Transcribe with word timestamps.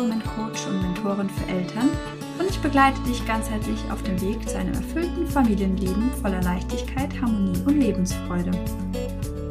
Jenny 0.00 0.10
Gondolf, 0.10 0.20
Empowerment 0.20 0.24
Coach 0.24 0.66
und 0.66 0.82
Mentorin 0.82 1.30
für 1.30 1.46
Eltern 1.48 1.90
und 2.38 2.48
ich 2.48 2.58
begleite 2.60 3.00
dich 3.02 3.26
ganzheitlich 3.26 3.78
auf 3.90 4.02
dem 4.02 4.20
Weg 4.20 4.48
zu 4.48 4.56
einem 4.56 4.74
erfüllten 4.74 5.26
Familienleben 5.26 6.10
voller 6.22 6.42
Leichtigkeit, 6.42 7.10
Harmonie 7.20 7.58
und 7.66 7.78
Lebensfreude. 7.78 8.50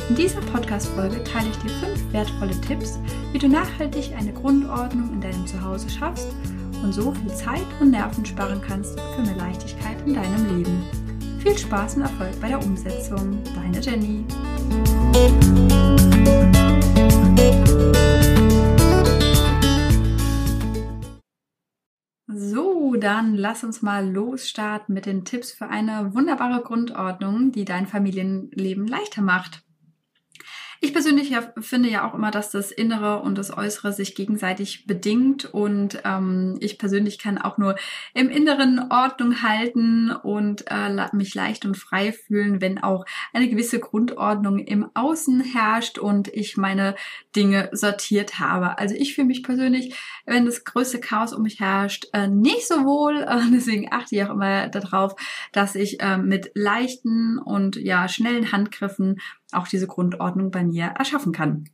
In 0.10 0.16
dieser 0.16 0.42
Podcast-Folge 0.42 1.24
teile 1.24 1.50
ich 1.50 1.58
dir 1.58 1.70
fünf 1.70 2.14
wertvolle 2.14 2.60
Tipps, 2.62 3.00
wie 3.32 3.38
du 3.38 3.48
nachhaltig 3.48 4.12
eine 4.18 4.34
Grundordnung 4.34 5.14
in 5.14 5.22
deinem 5.22 5.46
Zuhause 5.46 5.90
schaffst 5.90 6.30
und 6.82 6.94
so 6.94 7.12
viel 7.12 7.34
Zeit 7.36 7.68
und 7.80 7.92
Nerven 7.92 8.26
sparen 8.26 8.62
kannst 8.66 9.00
für 9.00 9.22
mehr 9.22 9.36
Leichtigkeit 9.36 9.98
in 10.06 10.16
deinem 10.16 10.58
Leben. 10.58 10.84
Viel 11.44 11.58
Spaß 11.58 11.98
und 11.98 12.02
Erfolg 12.02 12.40
bei 12.42 12.48
der 12.50 12.64
Umsetzung. 12.64 13.38
Deine 13.56 13.80
Jenny. 13.80 14.26
Dann 23.00 23.36
lass 23.36 23.64
uns 23.64 23.82
mal 23.82 24.10
losstarten 24.10 24.94
mit 24.94 25.06
den 25.06 25.26
Tipps 25.26 25.52
für 25.52 25.68
eine 25.68 26.14
wunderbare 26.14 26.62
Grundordnung, 26.62 27.52
die 27.52 27.66
dein 27.66 27.88
Familienleben 27.88 28.88
leichter 28.88 29.22
macht. 29.22 29.64
Ich 30.82 30.94
persönlich 30.94 31.30
ja, 31.30 31.42
finde 31.60 31.90
ja 31.90 32.08
auch 32.08 32.14
immer, 32.14 32.32
dass 32.32 32.52
das 32.52 32.72
Innere 32.72 33.22
und 33.22 33.38
das 33.38 33.56
Äußere 33.56 33.92
sich 33.92 34.16
gegenseitig 34.16 34.86
bedingt 34.86 35.46
und 35.46 36.02
ähm, 36.06 36.58
ich 36.62 36.78
persönlich 36.78 37.20
kann 37.20 37.38
auch 37.38 37.58
nur 37.58 37.76
im 38.14 38.30
Inneren 38.30 38.90
Ordnung 38.90 39.42
halten 39.42 40.12
und 40.12 40.66
äh, 40.68 41.08
mich 41.12 41.36
leicht 41.36 41.66
und 41.66 41.76
frei 41.76 42.14
fühlen, 42.14 42.62
wenn 42.62 42.82
auch 42.82 43.06
eine 43.34 43.50
gewisse 43.50 43.80
Grundordnung 43.80 44.60
im 44.60 44.90
Außen 44.94 45.42
herrscht 45.42 45.98
und 45.98 46.30
ich 46.30 46.56
meine 46.56 46.96
Dinge 47.36 47.70
sortiert 47.74 48.40
habe. 48.40 48.78
Also 48.78 48.96
ich 48.96 49.16
fühle 49.16 49.28
mich 49.28 49.44
persönlich, 49.44 49.96
wenn 50.26 50.46
das 50.46 50.64
größte 50.64 51.02
Chaos 51.02 51.34
um 51.34 51.44
mich 51.44 51.60
herrscht, 51.60 52.08
äh, 52.14 52.28
nicht 52.28 52.68
so 52.68 52.86
wohl. 52.86 53.26
Äh, 53.30 53.52
deswegen 53.54 53.92
achte 53.92 54.16
ich 54.16 54.24
auch 54.24 54.32
immer 54.32 54.70
darauf, 54.70 55.14
dass 55.52 55.76
ich 55.76 56.00
äh, 56.00 56.18
mit 56.18 56.52
leichten 56.56 57.38
und 57.38 57.76
ja 57.76 58.08
schnellen 58.08 58.52
Handgriffen 58.52 59.20
auch 59.52 59.68
diese 59.68 59.88
Grundordnung 59.88 60.52
bei 60.52 60.64
mir 60.64 60.86
erschaffen 60.86 61.32
kann. 61.32 61.66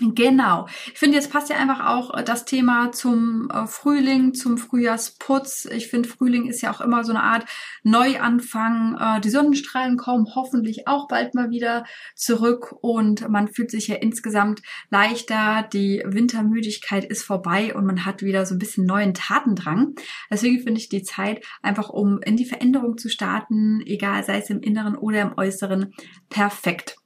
Genau. 0.00 0.68
Ich 0.92 0.98
finde, 0.98 1.16
jetzt 1.16 1.32
passt 1.32 1.50
ja 1.50 1.56
einfach 1.56 1.84
auch 1.84 2.16
äh, 2.16 2.22
das 2.22 2.44
Thema 2.44 2.92
zum 2.92 3.50
äh, 3.52 3.66
Frühling, 3.66 4.32
zum 4.32 4.56
Frühjahrsputz. 4.56 5.64
Ich 5.72 5.88
finde, 5.88 6.08
Frühling 6.08 6.46
ist 6.46 6.60
ja 6.60 6.72
auch 6.72 6.80
immer 6.80 7.02
so 7.02 7.10
eine 7.10 7.24
Art 7.24 7.46
Neuanfang. 7.82 8.96
Äh, 8.96 9.20
die 9.20 9.30
Sonnenstrahlen 9.30 9.96
kommen 9.96 10.28
hoffentlich 10.36 10.86
auch 10.86 11.08
bald 11.08 11.34
mal 11.34 11.50
wieder 11.50 11.84
zurück 12.14 12.76
und 12.80 13.28
man 13.28 13.48
fühlt 13.48 13.72
sich 13.72 13.88
ja 13.88 13.96
insgesamt 13.96 14.62
leichter. 14.90 15.68
Die 15.72 16.04
Wintermüdigkeit 16.06 17.04
ist 17.04 17.24
vorbei 17.24 17.74
und 17.74 17.84
man 17.84 18.04
hat 18.04 18.22
wieder 18.22 18.46
so 18.46 18.54
ein 18.54 18.60
bisschen 18.60 18.86
neuen 18.86 19.14
Tatendrang. 19.14 19.96
Deswegen 20.30 20.62
finde 20.62 20.80
ich 20.80 20.88
die 20.88 21.02
Zeit 21.02 21.44
einfach, 21.60 21.88
um 21.88 22.20
in 22.22 22.36
die 22.36 22.46
Veränderung 22.46 22.98
zu 22.98 23.08
starten, 23.08 23.82
egal 23.84 24.22
sei 24.22 24.38
es 24.38 24.48
im 24.48 24.60
Inneren 24.60 24.94
oder 24.94 25.22
im 25.22 25.36
Äußeren, 25.36 25.92
perfekt. 26.28 26.97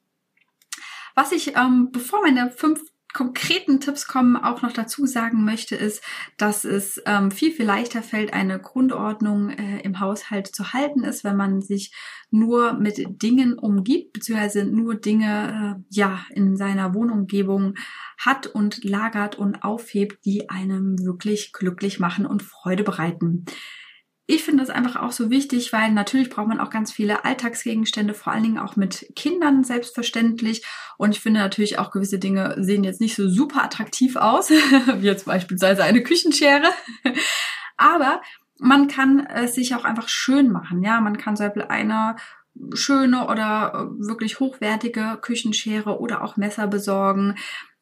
Was 1.15 1.33
ich, 1.33 1.57
ähm, 1.57 1.91
bevor 1.93 2.23
meine 2.23 2.51
fünf 2.51 2.81
konkreten 3.13 3.81
Tipps 3.81 4.07
kommen, 4.07 4.37
auch 4.37 4.63
noch 4.63 4.73
dazu 4.73 5.07
sagen 5.07 5.45
möchte, 5.45 5.77
ist, 5.77 6.03
dass 6.39 6.65
es 6.65 7.01
ähm, 7.07 7.31
viel, 7.31 7.53
viel 7.53 7.67
leichter 7.67 8.03
fällt, 8.03 8.33
eine 8.33 8.59
Grundordnung 8.59 9.51
äh, 9.51 9.81
im 9.81 10.01
Haushalt 10.01 10.47
zu 10.47 10.73
halten 10.73 11.05
ist, 11.05 11.23
wenn 11.25 11.37
man 11.37 11.61
sich 11.61 11.95
nur 12.31 12.73
mit 12.73 13.23
Dingen 13.23 13.59
umgibt, 13.59 14.15
beziehungsweise 14.15 14.65
nur 14.65 14.95
Dinge 14.95 15.77
äh, 15.79 15.85
ja 15.91 16.25
in 16.31 16.57
seiner 16.57 16.95
Wohnumgebung 16.95 17.75
hat 18.19 18.47
und 18.47 18.83
lagert 18.85 19.37
und 19.37 19.63
aufhebt, 19.63 20.25
die 20.25 20.49
einem 20.49 20.99
wirklich 21.05 21.53
glücklich 21.53 22.01
machen 22.01 22.25
und 22.25 22.43
Freude 22.43 22.83
bereiten 22.83 23.45
ich 24.27 24.45
finde 24.45 24.63
das 24.63 24.71
einfach 24.71 24.97
auch 24.97 25.13
so 25.13 25.31
wichtig, 25.31 25.73
weil 25.73 25.91
natürlich 25.91 26.31
braucht 26.31 26.47
man 26.47 26.61
auch 26.61 26.71
ganz 26.71 26.93
viele 26.93 27.25
Alltagsgegenstände, 27.25 28.15
vor 28.15 28.33
allen 28.33 28.45
Dingen 28.45 28.59
auch 28.59 28.77
mit 28.77 29.13
Kindern 29.17 29.65
selbstverständlich. 29.65 30.65
Und 30.97 31.11
ich 31.11 31.21
finde 31.21 31.41
natürlich 31.41 31.79
auch 31.79 31.91
gewisse 31.91 32.19
Dinge 32.19 32.55
sehen 32.59 32.85
jetzt 32.85 33.01
nicht 33.01 33.17
so 33.17 33.29
super 33.29 33.65
attraktiv 33.65 34.17
aus, 34.17 34.51
wie 34.51 35.07
jetzt 35.07 35.27
beispielsweise 35.27 35.83
eine 35.83 36.03
Küchenschere. 36.03 36.69
Aber 37.77 38.23
man 38.59 38.87
kann 38.87 39.27
es 39.27 39.55
sich 39.55 39.75
auch 39.75 39.85
einfach 39.85 40.09
schön 40.09 40.53
machen. 40.53 40.83
Ja, 40.85 41.01
man 41.01 41.19
kann 41.19 41.37
zum 41.37 41.47
Beispiel 41.47 41.65
eine 41.65 42.17
schöne 42.75 43.27
oder 43.27 43.91
wirklich 43.99 44.39
hochwertige 44.39 45.19
Küchenschere 45.21 45.99
oder 45.99 46.23
auch 46.23 46.37
Messer 46.37 46.69
besorgen. 46.69 47.37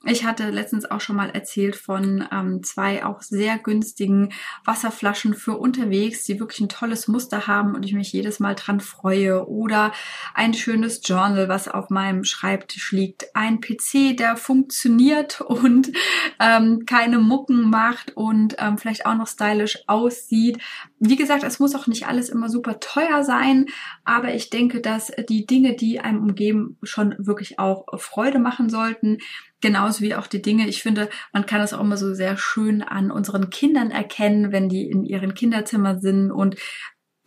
Ich 0.07 0.25
hatte 0.25 0.49
letztens 0.49 0.91
auch 0.91 1.03
schon 1.03 1.17
mal 1.17 1.29
erzählt 1.29 1.77
von 1.77 2.27
ähm, 2.33 2.63
zwei 2.63 3.05
auch 3.05 3.21
sehr 3.21 3.59
günstigen 3.59 4.33
Wasserflaschen 4.65 5.35
für 5.35 5.59
unterwegs, 5.59 6.25
die 6.25 6.41
wirklich 6.41 6.61
ein 6.61 6.71
tolles 6.71 7.07
Muster 7.07 7.47
haben 7.47 7.75
und 7.75 7.85
ich 7.85 7.93
mich 7.93 8.11
jedes 8.11 8.41
Mal 8.41 8.55
dran 8.55 8.81
freue. 8.81 9.47
Oder 9.47 9.93
ein 10.33 10.55
schönes 10.55 11.03
Journal, 11.05 11.51
was 11.51 11.69
auf 11.69 11.91
meinem 11.91 12.25
Schreibtisch 12.25 12.93
liegt. 12.93 13.37
Ein 13.37 13.61
PC, 13.61 14.17
der 14.17 14.39
funktioniert 14.39 15.43
und 15.43 15.93
ähm, 16.41 16.87
keine 16.87 17.19
Mucken 17.19 17.69
macht 17.69 18.17
und 18.17 18.57
ähm, 18.59 18.79
vielleicht 18.79 19.05
auch 19.05 19.15
noch 19.15 19.29
stylisch 19.29 19.81
aussieht. 19.87 20.63
Wie 20.99 21.17
gesagt, 21.17 21.43
es 21.43 21.59
muss 21.59 21.75
auch 21.75 21.87
nicht 21.87 22.07
alles 22.07 22.31
immer 22.31 22.49
super 22.49 22.81
teuer 22.81 23.23
sein, 23.23 23.67
aber 24.05 24.35
ich 24.35 24.49
denke, 24.49 24.81
dass 24.81 25.13
die 25.29 25.45
Dinge, 25.45 25.77
die 25.77 26.01
einem 26.01 26.23
umgeben, 26.23 26.79
schon 26.83 27.15
wirklich 27.19 27.59
auch 27.59 27.85
Freude 27.99 28.39
machen 28.39 28.71
sollten. 28.71 29.19
Genauso 29.61 30.01
wie 30.01 30.15
auch 30.15 30.27
die 30.27 30.43
Dinge. 30.43 30.69
Ich 30.69 30.83
finde, 30.83 31.09
man 31.33 31.47
kann 31.47 31.61
das 31.61 31.75
auch 31.75 31.81
immer 31.81 31.97
so 31.97 32.15
sehr 32.15 32.37
schön 32.37 32.83
an 32.83 33.11
unseren 33.11 33.51
Kindern 33.51 33.91
erkennen, 33.91 34.53
wenn 34.53 34.69
die 34.69 34.89
in 34.89 35.05
ihren 35.05 35.35
Kinderzimmern 35.35 36.01
sind 36.01 36.31
und 36.31 36.57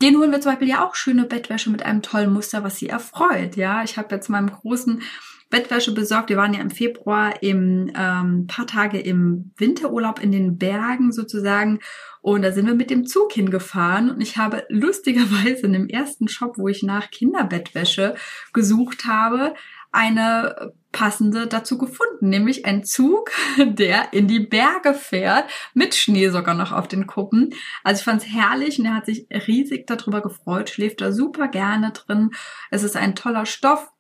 den 0.02 0.18
holen 0.18 0.32
wir 0.32 0.42
zum 0.42 0.52
Beispiel 0.52 0.68
ja 0.68 0.86
auch 0.86 0.96
schöne 0.96 1.24
Bettwäsche 1.24 1.70
mit 1.70 1.84
einem 1.84 2.02
tollen 2.02 2.34
Muster, 2.34 2.64
was 2.64 2.78
sie 2.78 2.90
erfreut. 2.90 3.56
Ja, 3.56 3.84
ich 3.84 3.98
habe 3.98 4.14
jetzt 4.14 4.28
meinem 4.28 4.52
großen 4.52 5.02
Bettwäsche 5.50 5.94
besorgt. 5.94 6.30
Wir 6.30 6.36
waren 6.36 6.54
ja 6.54 6.62
im 6.62 6.72
Februar 6.72 7.42
im 7.42 7.92
ähm, 7.96 8.48
paar 8.48 8.68
Tage 8.68 9.00
im 9.00 9.54
Winterurlaub 9.56 10.22
in 10.22 10.32
den 10.32 10.58
Bergen 10.58 11.12
sozusagen 11.12 11.80
und 12.22 12.42
da 12.42 12.52
sind 12.52 12.66
wir 12.66 12.74
mit 12.74 12.90
dem 12.90 13.06
Zug 13.06 13.34
hingefahren 13.34 14.10
und 14.10 14.20
ich 14.20 14.38
habe 14.38 14.66
lustigerweise 14.68 15.68
in 15.68 15.74
dem 15.74 15.88
ersten 15.88 16.28
Shop, 16.28 16.58
wo 16.58 16.68
ich 16.68 16.82
nach 16.82 17.12
Kinderbettwäsche 17.12 18.16
gesucht 18.52 19.06
habe, 19.06 19.54
eine 19.92 20.74
passende 20.94 21.48
dazu 21.48 21.78
gefunden, 21.78 22.30
nämlich 22.30 22.66
ein 22.66 22.86
Zug, 22.86 23.32
der 23.58 24.14
in 24.14 24.30
die 24.30 24.40
Berge 24.40 24.94
fährt, 24.94 25.50
mit 25.74 25.94
Schnee 25.94 26.30
sogar 26.30 26.56
noch 26.56 26.72
auf 26.72 26.88
den 26.88 27.06
Kuppen. 27.06 27.54
Also 27.84 28.00
ich 28.00 28.06
fand 28.06 28.22
es 28.22 28.30
herrlich 28.30 28.80
und 28.80 28.86
er 28.86 28.96
hat 28.96 29.08
sich 29.08 29.28
riesig 29.30 29.86
darüber 29.88 30.22
gefreut, 30.22 30.70
schläft 30.70 31.02
da 31.02 31.12
super 31.12 31.50
gerne 31.50 31.92
drin. 31.92 32.32
Es 32.72 32.84
ist 32.84 32.96
ein 32.96 33.16
toller 33.16 33.46
Stoff, 33.46 33.93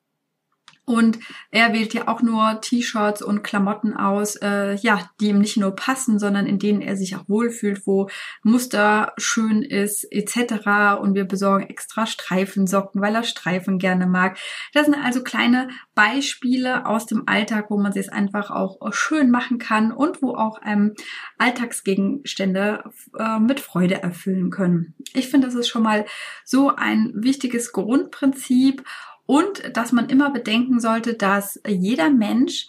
und 0.85 1.17
er 1.49 1.73
wählt 1.73 1.93
ja 1.93 2.07
auch 2.07 2.21
nur 2.21 2.61
T-Shirts 2.61 3.23
und 3.23 3.43
Klamotten 3.43 3.95
aus, 3.95 4.35
äh, 4.35 4.75
ja, 4.75 5.09
die 5.19 5.29
ihm 5.29 5.39
nicht 5.39 5.57
nur 5.57 5.75
passen, 5.75 6.19
sondern 6.19 6.45
in 6.45 6.59
denen 6.59 6.81
er 6.81 6.95
sich 6.95 7.15
auch 7.15 7.27
wohlfühlt, 7.27 7.87
wo 7.87 8.09
Muster 8.43 9.13
schön 9.17 9.63
ist, 9.63 10.03
etc. 10.11 11.01
Und 11.01 11.15
wir 11.15 11.25
besorgen 11.25 11.67
extra 11.67 12.05
Streifensocken, 12.05 13.01
weil 13.01 13.15
er 13.15 13.23
Streifen 13.23 13.79
gerne 13.79 14.05
mag. 14.05 14.37
Das 14.73 14.85
sind 14.85 14.95
also 14.95 15.23
kleine 15.23 15.69
Beispiele 15.95 16.85
aus 16.85 17.07
dem 17.07 17.23
Alltag, 17.27 17.67
wo 17.69 17.77
man 17.77 17.91
sich 17.91 18.03
es 18.03 18.09
einfach 18.09 18.51
auch 18.51 18.79
schön 18.91 19.31
machen 19.31 19.57
kann 19.57 19.91
und 19.91 20.21
wo 20.21 20.35
auch 20.35 20.59
ähm, 20.65 20.93
Alltagsgegenstände 21.37 22.83
äh, 23.17 23.39
mit 23.39 23.59
Freude 23.59 24.01
erfüllen 24.01 24.49
können. 24.49 24.93
Ich 25.13 25.29
finde, 25.29 25.47
das 25.47 25.55
ist 25.55 25.67
schon 25.67 25.83
mal 25.83 26.05
so 26.45 26.75
ein 26.75 27.11
wichtiges 27.15 27.71
Grundprinzip 27.71 28.83
und 29.25 29.75
dass 29.75 29.91
man 29.91 30.09
immer 30.09 30.31
bedenken 30.31 30.79
sollte, 30.79 31.13
dass 31.13 31.59
jeder 31.67 32.09
Mensch 32.09 32.67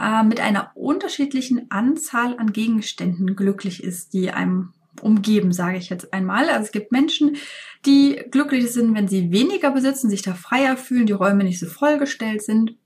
äh, 0.00 0.22
mit 0.22 0.40
einer 0.40 0.70
unterschiedlichen 0.74 1.70
Anzahl 1.70 2.36
an 2.38 2.52
Gegenständen 2.52 3.36
glücklich 3.36 3.82
ist, 3.82 4.12
die 4.12 4.30
einem 4.30 4.72
umgeben, 5.02 5.52
sage 5.52 5.78
ich 5.78 5.90
jetzt 5.90 6.12
einmal. 6.12 6.48
Also 6.48 6.64
es 6.64 6.72
gibt 6.72 6.92
Menschen, 6.92 7.36
die 7.84 8.22
glücklich 8.30 8.70
sind, 8.72 8.94
wenn 8.94 9.08
sie 9.08 9.30
weniger 9.30 9.70
besitzen, 9.70 10.08
sich 10.08 10.22
da 10.22 10.34
freier 10.34 10.76
fühlen, 10.76 11.06
die 11.06 11.12
Räume 11.12 11.44
nicht 11.44 11.60
so 11.60 11.66
vollgestellt 11.66 12.42
sind. 12.42 12.76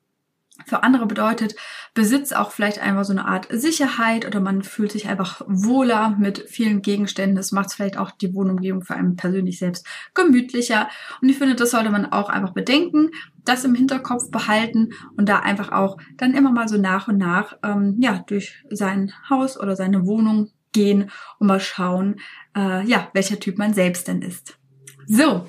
Für 0.66 0.82
andere 0.82 1.06
bedeutet 1.06 1.54
Besitz 1.94 2.32
auch 2.32 2.50
vielleicht 2.50 2.80
einfach 2.80 3.04
so 3.04 3.12
eine 3.12 3.26
Art 3.26 3.48
Sicherheit 3.50 4.26
oder 4.26 4.40
man 4.40 4.62
fühlt 4.62 4.92
sich 4.92 5.08
einfach 5.08 5.42
wohler 5.46 6.16
mit 6.18 6.44
vielen 6.48 6.82
Gegenständen. 6.82 7.36
Das 7.36 7.52
macht 7.52 7.72
vielleicht 7.72 7.96
auch 7.96 8.10
die 8.10 8.34
Wohnumgebung 8.34 8.82
für 8.82 8.94
einen 8.94 9.16
persönlich 9.16 9.58
selbst 9.58 9.86
gemütlicher. 10.14 10.88
Und 11.20 11.28
ich 11.28 11.38
finde, 11.38 11.54
das 11.54 11.72
sollte 11.72 11.90
man 11.90 12.12
auch 12.12 12.28
einfach 12.28 12.52
bedenken, 12.52 13.10
das 13.44 13.64
im 13.64 13.74
Hinterkopf 13.74 14.30
behalten 14.30 14.90
und 15.16 15.28
da 15.28 15.40
einfach 15.40 15.72
auch 15.72 15.96
dann 16.16 16.34
immer 16.34 16.52
mal 16.52 16.68
so 16.68 16.76
nach 16.76 17.08
und 17.08 17.18
nach 17.18 17.56
ähm, 17.62 17.96
ja 18.00 18.22
durch 18.26 18.64
sein 18.70 19.12
Haus 19.28 19.58
oder 19.58 19.76
seine 19.76 20.06
Wohnung 20.06 20.50
gehen 20.72 21.10
und 21.38 21.46
mal 21.48 21.60
schauen, 21.60 22.20
äh, 22.56 22.84
ja 22.86 23.08
welcher 23.12 23.40
Typ 23.40 23.58
man 23.58 23.74
selbst 23.74 24.08
denn 24.08 24.22
ist. 24.22 24.58
So, 25.06 25.48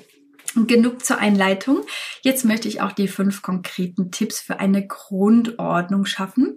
Genug 0.54 1.04
zur 1.04 1.18
Einleitung. 1.18 1.80
Jetzt 2.22 2.44
möchte 2.44 2.68
ich 2.68 2.80
auch 2.80 2.92
die 2.92 3.08
fünf 3.08 3.42
konkreten 3.42 4.10
Tipps 4.10 4.40
für 4.40 4.60
eine 4.60 4.86
Grundordnung 4.86 6.04
schaffen. 6.04 6.56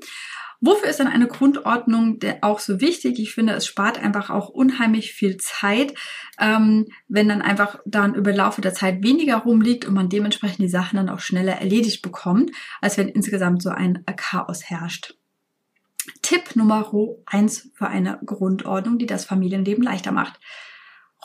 Wofür 0.61 0.89
ist 0.89 0.99
dann 0.99 1.07
eine 1.07 1.27
Grundordnung 1.27 2.19
auch 2.41 2.59
so 2.59 2.81
wichtig? 2.81 3.19
Ich 3.19 3.33
finde, 3.33 3.53
es 3.53 3.67
spart 3.67 4.01
einfach 4.01 4.29
auch 4.29 4.49
unheimlich 4.49 5.13
viel 5.13 5.37
Zeit, 5.37 5.93
ähm, 6.39 6.87
wenn 7.07 7.29
dann 7.29 7.41
einfach 7.41 7.79
dann 7.85 8.15
über 8.15 8.33
Laufe 8.33 8.61
der 8.61 8.73
Zeit 8.73 9.03
weniger 9.03 9.37
rumliegt 9.37 9.85
und 9.85 9.93
man 9.93 10.09
dementsprechend 10.09 10.59
die 10.59 10.69
Sachen 10.69 10.97
dann 10.97 11.09
auch 11.09 11.19
schneller 11.19 11.53
erledigt 11.53 12.01
bekommt, 12.01 12.51
als 12.81 12.97
wenn 12.97 13.09
insgesamt 13.09 13.61
so 13.61 13.69
ein 13.69 14.03
Chaos 14.15 14.63
herrscht. 14.63 15.15
Tipp 16.21 16.55
Nummer 16.55 16.91
eins 17.25 17.69
für 17.75 17.87
eine 17.87 18.19
Grundordnung, 18.25 18.97
die 18.97 19.07
das 19.07 19.25
Familienleben 19.25 19.83
leichter 19.83 20.11
macht. 20.11 20.39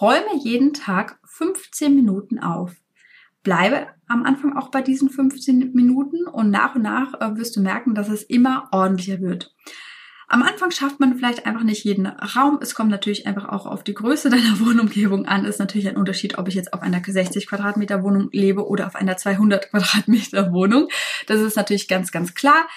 Räume 0.00 0.36
jeden 0.42 0.72
Tag 0.72 1.18
15 1.24 1.94
Minuten 1.94 2.38
auf. 2.38 2.72
Bleibe 3.42 3.88
am 4.06 4.24
Anfang 4.24 4.56
auch 4.56 4.70
bei 4.70 4.82
diesen 4.82 5.10
15 5.10 5.72
Minuten 5.72 6.26
und 6.26 6.50
nach 6.50 6.74
und 6.74 6.82
nach 6.82 7.14
äh, 7.20 7.36
wirst 7.36 7.56
du 7.56 7.60
merken, 7.60 7.94
dass 7.94 8.08
es 8.08 8.22
immer 8.22 8.68
ordentlicher 8.72 9.20
wird. 9.20 9.54
Am 10.28 10.42
Anfang 10.42 10.70
schafft 10.70 11.00
man 11.00 11.16
vielleicht 11.16 11.44
einfach 11.44 11.64
nicht 11.64 11.82
jeden 11.84 12.06
Raum. 12.06 12.60
Es 12.62 12.76
kommt 12.76 12.90
natürlich 12.90 13.26
einfach 13.26 13.48
auch 13.48 13.66
auf 13.66 13.82
die 13.82 13.94
Größe 13.94 14.30
deiner 14.30 14.60
Wohnumgebung 14.60 15.26
an. 15.26 15.44
Ist 15.44 15.58
natürlich 15.58 15.88
ein 15.88 15.96
Unterschied, 15.96 16.38
ob 16.38 16.48
ich 16.48 16.54
jetzt 16.54 16.72
auf 16.72 16.82
einer 16.82 17.02
60 17.04 17.46
Quadratmeter 17.46 18.02
Wohnung 18.02 18.28
lebe 18.32 18.66
oder 18.66 18.86
auf 18.86 18.94
einer 18.94 19.16
200 19.16 19.70
Quadratmeter 19.70 20.52
Wohnung. 20.52 20.88
Das 21.26 21.40
ist 21.40 21.56
natürlich 21.56 21.88
ganz, 21.88 22.12
ganz 22.12 22.34
klar. 22.34 22.68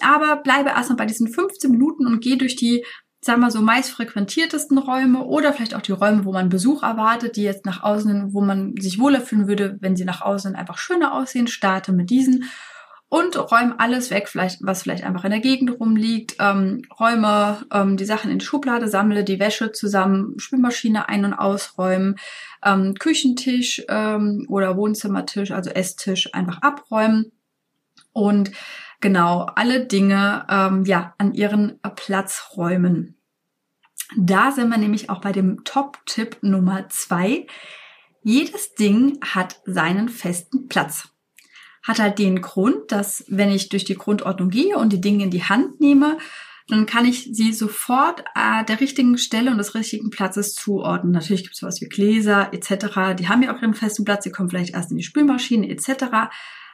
Aber 0.00 0.36
bleibe 0.36 0.70
erstmal 0.70 0.96
bei 0.96 1.06
diesen 1.06 1.28
15 1.28 1.70
Minuten 1.70 2.06
und 2.06 2.20
geh 2.20 2.36
durch 2.36 2.56
die 2.56 2.84
sagen 3.24 3.40
wir 3.40 3.50
so, 3.52 3.62
meist 3.62 3.90
frequentiertesten 3.90 4.78
Räume 4.78 5.24
oder 5.24 5.52
vielleicht 5.52 5.74
auch 5.74 5.80
die 5.80 5.92
Räume, 5.92 6.24
wo 6.24 6.32
man 6.32 6.48
Besuch 6.48 6.82
erwartet, 6.82 7.36
die 7.36 7.44
jetzt 7.44 7.64
nach 7.64 7.82
außen, 7.84 8.34
wo 8.34 8.40
man 8.40 8.74
sich 8.76 8.98
wohler 8.98 9.20
fühlen 9.20 9.46
würde, 9.46 9.78
wenn 9.80 9.96
sie 9.96 10.04
nach 10.04 10.22
außen 10.22 10.56
einfach 10.56 10.76
schöner 10.76 11.14
aussehen, 11.14 11.46
starte 11.46 11.92
mit 11.92 12.10
diesen. 12.10 12.50
Und 13.08 13.36
räume 13.36 13.78
alles 13.78 14.10
weg, 14.10 14.26
vielleicht, 14.26 14.60
was 14.62 14.82
vielleicht 14.82 15.04
einfach 15.04 15.24
in 15.24 15.30
der 15.30 15.40
Gegend 15.40 15.78
rumliegt, 15.78 16.36
ähm, 16.40 16.82
räume 16.98 17.58
ähm, 17.70 17.98
die 17.98 18.06
Sachen 18.06 18.30
in 18.30 18.38
die 18.38 18.44
Schublade, 18.44 18.88
sammle 18.88 19.22
die 19.22 19.38
Wäsche 19.38 19.70
zusammen, 19.70 20.38
Spülmaschine 20.38 21.10
ein- 21.10 21.26
und 21.26 21.34
ausräumen, 21.34 22.16
ähm, 22.64 22.94
Küchentisch 22.94 23.82
ähm, 23.88 24.46
oder 24.48 24.78
Wohnzimmertisch, 24.78 25.50
also 25.50 25.68
Esstisch 25.70 26.34
einfach 26.34 26.62
abräumen. 26.62 27.32
Und 28.14 28.50
genau 29.02 29.42
alle 29.54 29.84
Dinge 29.84 30.46
ähm, 30.48 30.84
ja 30.84 31.14
an 31.18 31.34
ihren 31.34 31.78
Platz 31.96 32.52
räumen. 32.56 33.18
Da 34.16 34.50
sind 34.50 34.68
wir 34.68 34.78
nämlich 34.78 35.10
auch 35.10 35.20
bei 35.20 35.32
dem 35.32 35.64
Top-Tipp 35.64 36.38
Nummer 36.42 36.88
zwei. 36.88 37.46
Jedes 38.22 38.74
Ding 38.74 39.18
hat 39.22 39.60
seinen 39.64 40.08
festen 40.08 40.68
Platz. 40.68 41.08
Hat 41.82 41.98
halt 41.98 42.18
den 42.18 42.40
Grund, 42.40 42.92
dass 42.92 43.24
wenn 43.28 43.50
ich 43.50 43.68
durch 43.68 43.84
die 43.84 43.96
Grundordnung 43.96 44.50
gehe 44.50 44.76
und 44.76 44.92
die 44.92 45.00
Dinge 45.00 45.24
in 45.24 45.30
die 45.30 45.42
Hand 45.42 45.80
nehme, 45.80 46.18
dann 46.68 46.86
kann 46.86 47.04
ich 47.04 47.28
sie 47.32 47.52
sofort 47.52 48.20
äh, 48.36 48.64
der 48.64 48.80
richtigen 48.80 49.18
Stelle 49.18 49.50
und 49.50 49.58
des 49.58 49.74
richtigen 49.74 50.10
Platzes 50.10 50.54
zuordnen. 50.54 51.12
Natürlich 51.12 51.42
gibt 51.42 51.54
es 51.54 51.60
sowas 51.60 51.80
wie 51.80 51.88
Gläser 51.88 52.52
etc. 52.52 53.18
Die 53.18 53.28
haben 53.28 53.42
ja 53.42 53.54
auch 53.54 53.60
ihren 53.60 53.74
festen 53.74 54.04
Platz, 54.04 54.24
die 54.24 54.30
kommen 54.30 54.48
vielleicht 54.48 54.74
erst 54.74 54.90
in 54.90 54.96
die 54.96 55.02
Spülmaschine 55.02 55.68
etc. 55.68 56.30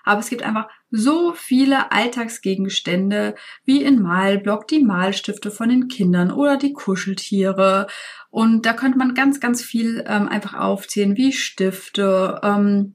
Aber 0.09 0.21
es 0.21 0.31
gibt 0.31 0.43
einfach 0.43 0.69
so 0.91 1.33
viele 1.35 1.93
Alltagsgegenstände, 1.93 3.35
wie 3.65 3.83
in 3.83 4.01
Malblock 4.01 4.67
die 4.67 4.83
Malstifte 4.83 5.51
von 5.51 5.69
den 5.69 5.89
Kindern 5.89 6.33
oder 6.33 6.57
die 6.57 6.73
Kuscheltiere. 6.73 7.87
Und 8.31 8.65
da 8.65 8.73
könnte 8.73 8.99
man 8.99 9.15
ganz, 9.15 9.39
ganz 9.39 9.63
viel 9.63 10.05
ähm, 10.07 10.29
einfach 10.29 10.55
aufzählen, 10.55 11.17
wie 11.17 11.33
Stifte, 11.33 12.41
ähm, 12.43 12.95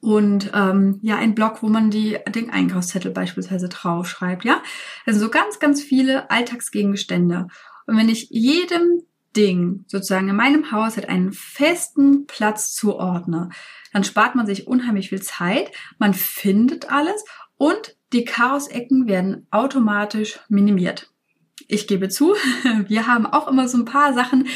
und 0.00 0.52
ähm, 0.54 1.00
ja 1.02 1.16
ein 1.16 1.34
Block, 1.34 1.62
wo 1.62 1.68
man 1.68 1.90
die 1.90 2.18
den 2.28 2.50
Einkaufszettel 2.50 3.10
beispielsweise 3.10 3.68
draufschreibt, 3.68 4.44
ja. 4.44 4.62
Also 5.04 5.18
so 5.20 5.30
ganz 5.30 5.58
ganz 5.58 5.82
viele 5.82 6.30
Alltagsgegenstände. 6.30 7.48
Und 7.86 7.96
wenn 7.96 8.08
ich 8.08 8.28
jedem 8.30 9.02
Ding 9.36 9.84
sozusagen 9.86 10.28
in 10.28 10.36
meinem 10.36 10.72
Haushalt 10.72 11.08
einen 11.08 11.32
festen 11.32 12.26
Platz 12.26 12.74
zuordne, 12.74 13.50
dann 13.92 14.04
spart 14.04 14.34
man 14.34 14.46
sich 14.46 14.66
unheimlich 14.66 15.10
viel 15.10 15.22
Zeit, 15.22 15.70
man 15.98 16.14
findet 16.14 16.90
alles 16.90 17.24
und 17.56 17.96
die 18.12 18.24
Chaosecken 18.24 19.06
werden 19.06 19.46
automatisch 19.50 20.40
minimiert. 20.48 21.10
Ich 21.68 21.86
gebe 21.86 22.08
zu, 22.08 22.34
wir 22.86 23.06
haben 23.06 23.26
auch 23.26 23.48
immer 23.48 23.68
so 23.68 23.78
ein 23.78 23.84
paar 23.84 24.14
Sachen, 24.14 24.48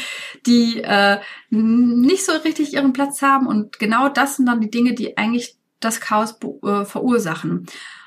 die 0.45 0.81
äh, 0.81 1.19
nicht 1.49 2.25
so 2.25 2.31
richtig 2.31 2.73
ihren 2.73 2.93
Platz 2.93 3.21
haben 3.21 3.47
und 3.47 3.79
genau 3.79 4.09
das 4.09 4.37
sind 4.37 4.45
dann 4.45 4.61
die 4.61 4.71
Dinge, 4.71 4.93
die 4.93 5.17
eigentlich 5.17 5.57
das 5.79 5.99
Chaos 5.99 6.37
äh, 6.63 6.85
verursachen. 6.85 7.65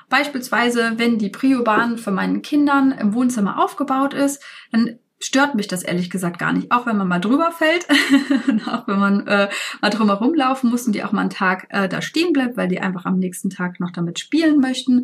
Beispielsweise, 0.09 0.93
wenn 0.97 1.17
die 1.17 1.29
Prio-Bahn 1.29 1.97
von 1.97 2.13
meinen 2.13 2.41
Kindern 2.41 2.91
im 2.91 3.13
Wohnzimmer 3.13 3.61
aufgebaut 3.61 4.13
ist, 4.13 4.41
dann 4.71 4.99
stört 5.25 5.55
mich 5.55 5.67
das 5.67 5.83
ehrlich 5.83 6.09
gesagt 6.09 6.39
gar 6.39 6.53
nicht. 6.53 6.71
Auch 6.71 6.85
wenn 6.85 6.97
man 6.97 7.07
mal 7.07 7.19
drüber 7.19 7.51
fällt 7.51 7.87
und 8.47 8.67
auch 8.67 8.87
wenn 8.87 8.99
man 8.99 9.27
äh, 9.27 9.49
mal 9.81 9.89
drum 9.89 10.07
herum 10.07 10.33
laufen 10.33 10.69
muss 10.69 10.85
und 10.85 10.93
die 10.93 11.03
auch 11.03 11.11
mal 11.11 11.21
einen 11.21 11.29
Tag 11.29 11.67
äh, 11.69 11.89
da 11.89 12.01
stehen 12.01 12.33
bleibt, 12.33 12.57
weil 12.57 12.67
die 12.67 12.79
einfach 12.79 13.05
am 13.05 13.17
nächsten 13.17 13.49
Tag 13.49 13.79
noch 13.79 13.91
damit 13.91 14.19
spielen 14.19 14.59
möchten. 14.59 15.03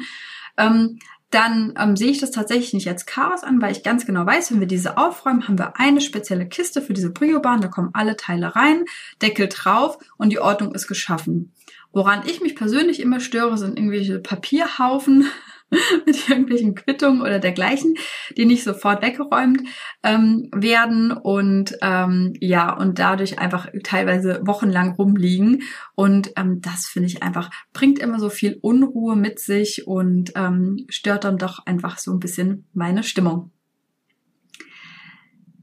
Ähm, 0.57 1.00
dann 1.31 1.73
ähm, 1.79 1.95
sehe 1.95 2.12
ich 2.12 2.19
das 2.19 2.31
tatsächlich 2.31 2.73
nicht 2.73 2.89
als 2.89 3.06
Chaos 3.06 3.44
an, 3.44 3.62
weil 3.62 3.71
ich 3.71 3.83
ganz 3.83 4.06
genau 4.06 4.25
weiß, 4.25 4.51
wenn 4.51 4.59
wir 4.59 4.68
diese 4.68 4.97
aufräumen, 4.97 5.47
haben 5.47 5.57
wir 5.57 5.79
eine 5.79 6.01
spezielle 6.01 6.45
Kiste 6.45 6.81
für 6.81 6.94
diese 6.94 7.09
Brio-Bahn, 7.09 7.62
da 7.62 7.69
kommen 7.69 7.91
alle 7.94 8.17
Teile 8.17 8.56
rein, 8.56 8.83
Deckel 9.21 9.47
drauf 9.47 9.97
und 10.17 10.29
die 10.29 10.39
Ordnung 10.39 10.75
ist 10.75 10.88
geschaffen. 10.88 11.53
Woran 11.94 12.24
ich 12.25 12.41
mich 12.41 12.56
persönlich 12.56 13.00
immer 13.00 13.21
störe, 13.21 13.57
sind 13.57 13.77
irgendwelche 13.77 14.19
Papierhaufen, 14.19 15.25
mit 16.06 16.29
irgendwelchen 16.29 16.75
Quittungen 16.75 17.21
oder 17.21 17.39
dergleichen, 17.39 17.95
die 18.35 18.45
nicht 18.45 18.63
sofort 18.63 19.01
weggeräumt 19.01 19.62
ähm, 20.03 20.50
werden 20.53 21.12
und 21.12 21.77
ähm, 21.81 22.33
ja, 22.39 22.75
und 22.75 23.00
dadurch 23.00 23.39
einfach 23.39 23.68
teilweise 23.83 24.41
wochenlang 24.44 24.95
rumliegen. 24.95 25.63
Und 25.95 26.31
ähm, 26.35 26.62
das 26.62 26.88
finde 26.88 27.07
ich 27.07 27.23
einfach, 27.23 27.50
bringt 27.73 28.00
immer 28.00 28.19
so 28.19 28.29
viel 28.29 28.59
Unruhe 28.62 29.15
mit 29.15 29.39
sich 29.39 29.88
und 29.88 30.33
ähm, 30.35 30.85
stört 30.89 31.23
dann 31.23 31.38
doch 31.38 31.65
einfach 31.65 31.97
so 31.97 32.12
ein 32.12 32.19
bisschen 32.19 32.67
meine 32.74 33.03
Stimmung. 33.03 33.51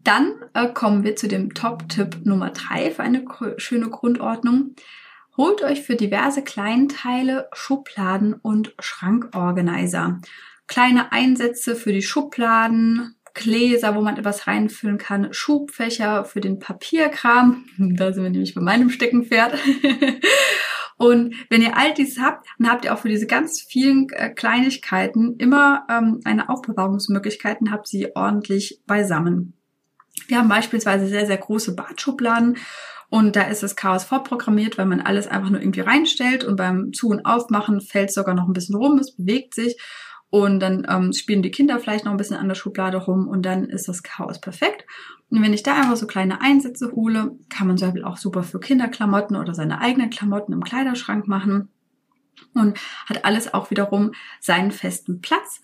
Dann 0.04 0.32
äh, 0.54 0.68
kommen 0.72 1.04
wir 1.04 1.16
zu 1.16 1.28
dem 1.28 1.52
Top-Tipp 1.52 2.24
Nummer 2.24 2.50
drei 2.50 2.90
für 2.90 3.02
eine 3.02 3.24
schöne 3.58 3.90
Grundordnung. 3.90 4.74
Holt 5.38 5.62
euch 5.62 5.82
für 5.82 5.94
diverse 5.94 6.42
Kleinteile 6.42 7.48
Schubladen 7.52 8.34
und 8.34 8.74
Schrankorganizer. 8.80 10.20
Kleine 10.66 11.12
Einsätze 11.12 11.76
für 11.76 11.92
die 11.92 12.02
Schubladen, 12.02 13.14
Gläser, 13.34 13.94
wo 13.94 14.00
man 14.00 14.16
etwas 14.16 14.48
reinfüllen 14.48 14.98
kann, 14.98 15.32
Schubfächer 15.32 16.24
für 16.24 16.40
den 16.40 16.58
Papierkram. 16.58 17.64
Da 17.78 18.12
sind 18.12 18.24
wir 18.24 18.30
nämlich 18.30 18.56
bei 18.56 18.60
meinem 18.60 18.90
Steckenpferd. 18.90 19.56
Und 20.96 21.36
wenn 21.50 21.62
ihr 21.62 21.76
all 21.76 21.94
dies 21.94 22.18
habt, 22.18 22.44
dann 22.58 22.68
habt 22.68 22.84
ihr 22.84 22.92
auch 22.92 22.98
für 22.98 23.08
diese 23.08 23.28
ganz 23.28 23.60
vielen 23.60 24.08
äh, 24.10 24.30
Kleinigkeiten 24.30 25.36
immer 25.38 25.86
ähm, 25.88 26.18
eine 26.24 26.48
Aufbewahrungsmöglichkeit 26.48 27.60
und 27.60 27.70
habt 27.70 27.86
sie 27.86 28.16
ordentlich 28.16 28.80
beisammen. 28.88 29.52
Wir 30.26 30.38
haben 30.38 30.48
beispielsweise 30.48 31.06
sehr, 31.06 31.26
sehr 31.26 31.36
große 31.36 31.76
Badschubladen 31.76 32.56
und 33.10 33.36
da 33.36 33.42
ist 33.42 33.62
das 33.62 33.76
Chaos 33.76 34.04
vorprogrammiert, 34.04 34.76
weil 34.76 34.86
man 34.86 35.00
alles 35.00 35.26
einfach 35.26 35.48
nur 35.50 35.60
irgendwie 35.60 35.80
reinstellt 35.80 36.44
und 36.44 36.56
beim 36.56 36.92
Zu- 36.92 37.08
und 37.08 37.24
Aufmachen 37.24 37.80
fällt 37.80 38.12
sogar 38.12 38.34
noch 38.34 38.46
ein 38.46 38.52
bisschen 38.52 38.76
rum, 38.76 38.98
es 38.98 39.16
bewegt 39.16 39.54
sich. 39.54 39.80
Und 40.30 40.60
dann 40.60 40.86
ähm, 40.90 41.14
spielen 41.14 41.40
die 41.40 41.50
Kinder 41.50 41.78
vielleicht 41.80 42.04
noch 42.04 42.12
ein 42.12 42.18
bisschen 42.18 42.36
an 42.36 42.48
der 42.48 42.54
Schublade 42.54 42.98
rum 42.98 43.28
und 43.28 43.46
dann 43.46 43.64
ist 43.64 43.88
das 43.88 44.02
Chaos 44.02 44.38
perfekt. 44.38 44.84
Und 45.30 45.42
wenn 45.42 45.54
ich 45.54 45.62
da 45.62 45.74
einfach 45.74 45.96
so 45.96 46.06
kleine 46.06 46.42
Einsätze 46.42 46.92
hole, 46.92 47.38
kann 47.48 47.66
man 47.66 47.78
zum 47.78 47.88
Beispiel 47.88 48.04
auch 48.04 48.18
super 48.18 48.42
für 48.42 48.60
Kinderklamotten 48.60 49.36
oder 49.36 49.54
seine 49.54 49.80
eigenen 49.80 50.10
Klamotten 50.10 50.52
im 50.52 50.62
Kleiderschrank 50.62 51.28
machen. 51.28 51.70
Und 52.54 52.78
hat 53.06 53.24
alles 53.24 53.52
auch 53.52 53.70
wiederum 53.70 54.12
seinen 54.38 54.70
festen 54.70 55.20
Platz 55.20 55.60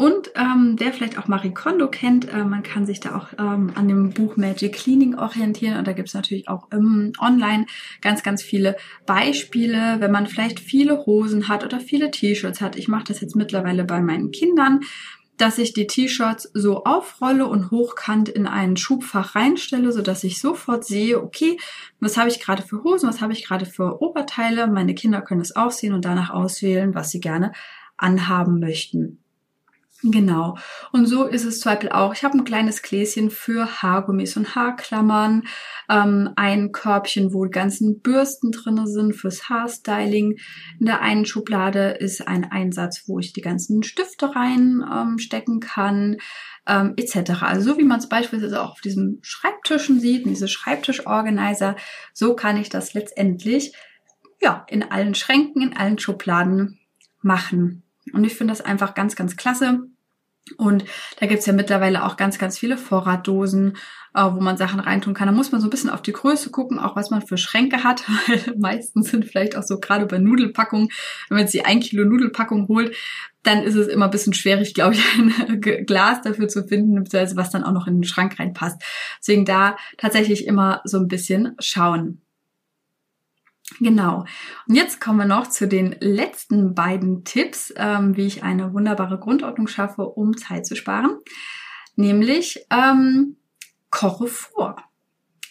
und 0.00 0.30
ähm, 0.34 0.76
wer 0.78 0.94
vielleicht 0.94 1.18
auch 1.18 1.28
Marie 1.28 1.52
Kondo 1.52 1.86
kennt, 1.86 2.26
äh, 2.32 2.42
man 2.42 2.62
kann 2.62 2.86
sich 2.86 3.00
da 3.00 3.16
auch 3.16 3.26
ähm, 3.38 3.72
an 3.74 3.86
dem 3.86 4.14
Buch 4.14 4.38
Magic 4.38 4.72
Cleaning 4.72 5.14
orientieren. 5.14 5.76
Und 5.76 5.86
da 5.86 5.92
gibt 5.92 6.08
es 6.08 6.14
natürlich 6.14 6.48
auch 6.48 6.68
ähm, 6.72 7.12
online 7.20 7.66
ganz, 8.00 8.22
ganz 8.22 8.42
viele 8.42 8.78
Beispiele, 9.04 9.96
wenn 9.98 10.10
man 10.10 10.26
vielleicht 10.26 10.58
viele 10.58 11.04
Hosen 11.04 11.48
hat 11.48 11.64
oder 11.64 11.80
viele 11.80 12.10
T-Shirts 12.10 12.62
hat. 12.62 12.76
Ich 12.76 12.88
mache 12.88 13.04
das 13.08 13.20
jetzt 13.20 13.36
mittlerweile 13.36 13.84
bei 13.84 14.00
meinen 14.00 14.30
Kindern 14.30 14.80
dass 15.36 15.56
ich 15.56 15.72
die 15.72 15.86
T-Shirts 15.86 16.50
so 16.52 16.84
aufrolle 16.84 17.46
und 17.46 17.70
hochkant 17.70 18.28
in 18.28 18.46
ein 18.46 18.76
Schubfach 18.76 19.34
reinstelle, 19.34 19.90
so 19.90 20.02
dass 20.02 20.22
ich 20.22 20.38
sofort 20.38 20.84
sehe, 20.84 21.18
okay, 21.22 21.56
was 21.98 22.18
habe 22.18 22.28
ich 22.28 22.40
gerade 22.40 22.62
für 22.62 22.84
Hosen, 22.84 23.08
was 23.08 23.22
habe 23.22 23.32
ich 23.32 23.46
gerade 23.46 23.64
für 23.64 24.02
Oberteile. 24.02 24.66
Meine 24.66 24.94
Kinder 24.94 25.22
können 25.22 25.40
es 25.40 25.56
auch 25.56 25.70
sehen 25.70 25.94
und 25.94 26.04
danach 26.04 26.28
auswählen, 26.28 26.94
was 26.94 27.10
sie 27.10 27.20
gerne 27.20 27.52
anhaben 27.96 28.60
möchten. 28.60 29.19
Genau. 30.02 30.56
Und 30.92 31.06
so 31.06 31.24
ist 31.24 31.44
es 31.44 31.60
zum 31.60 31.72
Beispiel 31.72 31.90
auch. 31.90 32.14
Ich 32.14 32.24
habe 32.24 32.38
ein 32.38 32.44
kleines 32.44 32.80
Gläschen 32.80 33.30
für 33.30 33.82
Haargummis 33.82 34.34
und 34.36 34.54
Haarklammern, 34.54 35.42
ähm, 35.90 36.30
ein 36.36 36.72
Körbchen, 36.72 37.34
wo 37.34 37.44
die 37.44 37.50
ganzen 37.50 38.00
Bürsten 38.00 38.50
drinne 38.50 38.86
sind 38.86 39.12
fürs 39.12 39.50
Haarstyling. 39.50 40.38
In 40.78 40.86
der 40.86 41.02
einen 41.02 41.26
Schublade 41.26 41.90
ist 41.90 42.26
ein 42.26 42.50
Einsatz, 42.50 43.04
wo 43.08 43.18
ich 43.18 43.34
die 43.34 43.42
ganzen 43.42 43.82
Stifte 43.82 44.34
reinstecken 44.34 45.54
ähm, 45.54 45.60
kann, 45.60 46.16
ähm, 46.66 46.94
etc. 46.96 47.42
Also 47.42 47.72
so 47.72 47.78
wie 47.78 47.84
man 47.84 47.98
es 47.98 48.08
beispielsweise 48.08 48.62
auch 48.62 48.72
auf 48.72 48.80
diesen 48.80 49.18
Schreibtischen 49.20 50.00
sieht, 50.00 50.24
diese 50.24 50.48
Schreibtischorganizer, 50.48 51.76
so 52.14 52.34
kann 52.34 52.56
ich 52.56 52.70
das 52.70 52.94
letztendlich 52.94 53.74
ja 54.40 54.64
in 54.68 54.82
allen 54.82 55.14
Schränken, 55.14 55.60
in 55.60 55.76
allen 55.76 55.98
Schubladen 55.98 56.78
machen. 57.20 57.82
Und 58.12 58.24
ich 58.24 58.34
finde 58.34 58.52
das 58.52 58.60
einfach 58.60 58.94
ganz, 58.94 59.16
ganz 59.16 59.36
klasse. 59.36 59.88
Und 60.56 60.84
da 61.18 61.26
gibt's 61.26 61.46
ja 61.46 61.52
mittlerweile 61.52 62.04
auch 62.04 62.16
ganz, 62.16 62.38
ganz 62.38 62.58
viele 62.58 62.76
Vorratdosen, 62.76 63.76
äh, 64.14 64.24
wo 64.24 64.40
man 64.40 64.56
Sachen 64.56 64.80
reintun 64.80 65.14
kann. 65.14 65.26
Da 65.28 65.32
muss 65.32 65.52
man 65.52 65.60
so 65.60 65.66
ein 65.66 65.70
bisschen 65.70 65.90
auf 65.90 66.02
die 66.02 66.12
Größe 66.12 66.50
gucken, 66.50 66.78
auch 66.78 66.96
was 66.96 67.10
man 67.10 67.22
für 67.22 67.36
Schränke 67.36 67.84
hat. 67.84 68.04
Weil 68.26 68.56
meistens 68.58 69.10
sind 69.10 69.24
vielleicht 69.26 69.56
auch 69.56 69.62
so 69.62 69.78
gerade 69.78 70.06
bei 70.06 70.18
Nudelpackungen, 70.18 70.88
wenn 71.28 71.38
man 71.38 71.46
die 71.46 71.64
1 71.64 71.86
Kilo 71.86 72.04
Nudelpackung 72.04 72.68
holt, 72.68 72.96
dann 73.42 73.62
ist 73.62 73.74
es 73.74 73.86
immer 73.86 74.06
ein 74.06 74.10
bisschen 74.10 74.34
schwierig, 74.34 74.74
glaube 74.74 74.94
ich, 74.94 75.04
ein 75.18 75.60
Glas 75.60 76.22
dafür 76.22 76.48
zu 76.48 76.66
finden, 76.66 77.04
was 77.04 77.50
dann 77.50 77.64
auch 77.64 77.72
noch 77.72 77.86
in 77.86 77.98
den 77.98 78.04
Schrank 78.04 78.38
reinpasst. 78.38 78.82
Deswegen 79.20 79.44
da 79.44 79.76
tatsächlich 79.98 80.46
immer 80.46 80.80
so 80.84 80.98
ein 80.98 81.08
bisschen 81.08 81.54
schauen. 81.58 82.22
Genau. 83.78 84.24
Und 84.66 84.74
jetzt 84.74 85.00
kommen 85.00 85.18
wir 85.18 85.26
noch 85.26 85.46
zu 85.46 85.68
den 85.68 85.96
letzten 86.00 86.74
beiden 86.74 87.24
Tipps, 87.24 87.72
ähm, 87.76 88.16
wie 88.16 88.26
ich 88.26 88.42
eine 88.42 88.72
wunderbare 88.72 89.18
Grundordnung 89.18 89.68
schaffe, 89.68 90.02
um 90.02 90.36
Zeit 90.36 90.66
zu 90.66 90.74
sparen. 90.74 91.18
Nämlich 91.96 92.66
ähm, 92.70 93.36
koche 93.90 94.26
vor. 94.26 94.76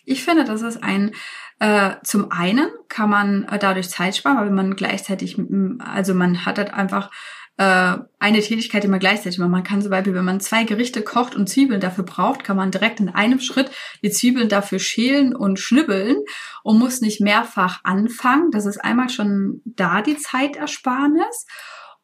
Ich 0.05 0.23
finde, 0.23 0.43
das 0.43 0.61
ist 0.61 0.83
ein 0.83 1.11
äh, 1.59 1.95
zum 2.03 2.31
einen 2.31 2.69
kann 2.87 3.09
man 3.09 3.43
äh, 3.43 3.59
dadurch 3.59 3.89
Zeit 3.89 4.15
sparen, 4.15 4.37
weil 4.37 4.49
man 4.49 4.75
gleichzeitig, 4.77 5.37
also 5.79 6.13
man 6.13 6.45
hat 6.45 6.57
halt 6.57 6.73
einfach 6.73 7.11
äh, 7.59 7.97
eine 8.19 8.39
Tätigkeit, 8.39 8.87
man 8.87 9.01
gleichzeitig 9.01 9.37
macht. 9.37 9.49
Man 9.49 9.65
kann 9.65 9.81
zum 9.81 9.91
Beispiel, 9.91 10.13
wenn 10.13 10.23
man 10.23 10.39
zwei 10.39 10.63
Gerichte 10.63 11.01
kocht 11.01 11.35
und 11.35 11.49
Zwiebeln 11.49 11.81
dafür 11.81 12.05
braucht, 12.05 12.45
kann 12.45 12.55
man 12.55 12.71
direkt 12.71 13.01
in 13.01 13.09
einem 13.09 13.41
Schritt 13.41 13.69
die 14.01 14.11
Zwiebeln 14.11 14.47
dafür 14.47 14.79
schälen 14.79 15.35
und 15.35 15.59
schnibbeln 15.59 16.23
und 16.63 16.79
muss 16.79 17.01
nicht 17.01 17.19
mehrfach 17.19 17.81
anfangen. 17.83 18.51
Das 18.51 18.65
ist 18.65 18.77
einmal 18.77 19.09
schon 19.09 19.61
da 19.65 20.01
die 20.01 20.15
Zeitersparnis. 20.15 21.45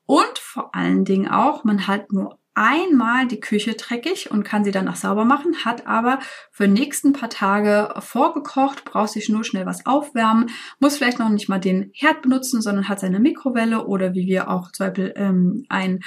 Und 0.06 0.38
vor 0.40 0.76
allen 0.76 1.06
Dingen 1.06 1.30
auch, 1.30 1.64
man 1.64 1.88
hat 1.88 2.12
nur 2.12 2.38
einmal 2.56 3.28
die 3.28 3.40
Küche 3.40 3.74
dreckig 3.74 4.32
und 4.32 4.44
kann 4.44 4.64
sie 4.64 4.72
danach 4.72 4.96
sauber 4.96 5.26
machen, 5.26 5.66
hat 5.66 5.86
aber 5.86 6.20
für 6.52 6.68
nächsten 6.68 7.14
paar 7.14 7.30
Tage 7.30 7.94
vorgekocht, 8.00 8.86
braucht 8.86 9.10
sich 9.10 9.30
nur 9.30 9.44
schnell 9.44 9.66
was 9.66 9.86
aufwärmen, 9.86 10.50
muss 10.80 10.98
vielleicht 10.98 11.20
noch 11.20 11.30
nicht 11.30 11.50
mal 11.50 11.60
den 11.60 11.92
Herd 11.94 12.22
benutzen, 12.22 12.62
sondern 12.62 12.90
hat 12.90 13.00
seine 13.00 13.20
Mikrowelle 13.20 13.86
oder 13.86 14.14
wie 14.14 14.26
wir 14.26 14.50
auch 14.50 14.72
zum 14.72 14.88
Beispiel 14.88 15.14
ähm, 15.18 15.66
ein 15.70 16.00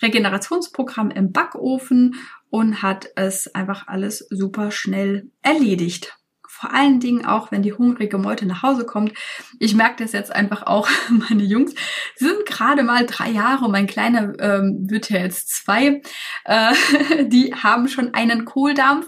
Regenerationsprogramm 0.00 1.10
im 1.10 1.32
Backofen 1.32 2.14
und 2.50 2.82
hat 2.82 3.08
es 3.16 3.52
einfach 3.54 3.88
alles 3.88 4.26
super 4.30 4.70
schnell 4.70 5.30
erledigt. 5.42 6.16
Vor 6.58 6.72
allen 6.72 7.00
Dingen 7.00 7.26
auch, 7.26 7.52
wenn 7.52 7.62
die 7.62 7.74
hungrige 7.74 8.16
Meute 8.16 8.46
nach 8.46 8.62
Hause 8.62 8.86
kommt. 8.86 9.12
Ich 9.58 9.74
merke 9.74 10.02
das 10.02 10.12
jetzt 10.12 10.34
einfach 10.34 10.62
auch, 10.62 10.88
meine 11.28 11.42
Jungs 11.42 11.74
sind 12.14 12.46
gerade 12.46 12.82
mal 12.82 13.04
drei 13.04 13.28
Jahre, 13.28 13.68
mein 13.68 13.86
Kleiner 13.86 14.32
ähm, 14.40 14.86
wird 14.88 15.10
ja 15.10 15.18
jetzt 15.18 15.50
zwei. 15.50 16.00
Äh, 16.46 16.72
die 17.26 17.52
haben 17.54 17.88
schon 17.88 18.14
einen 18.14 18.46
Kohldampf 18.46 19.06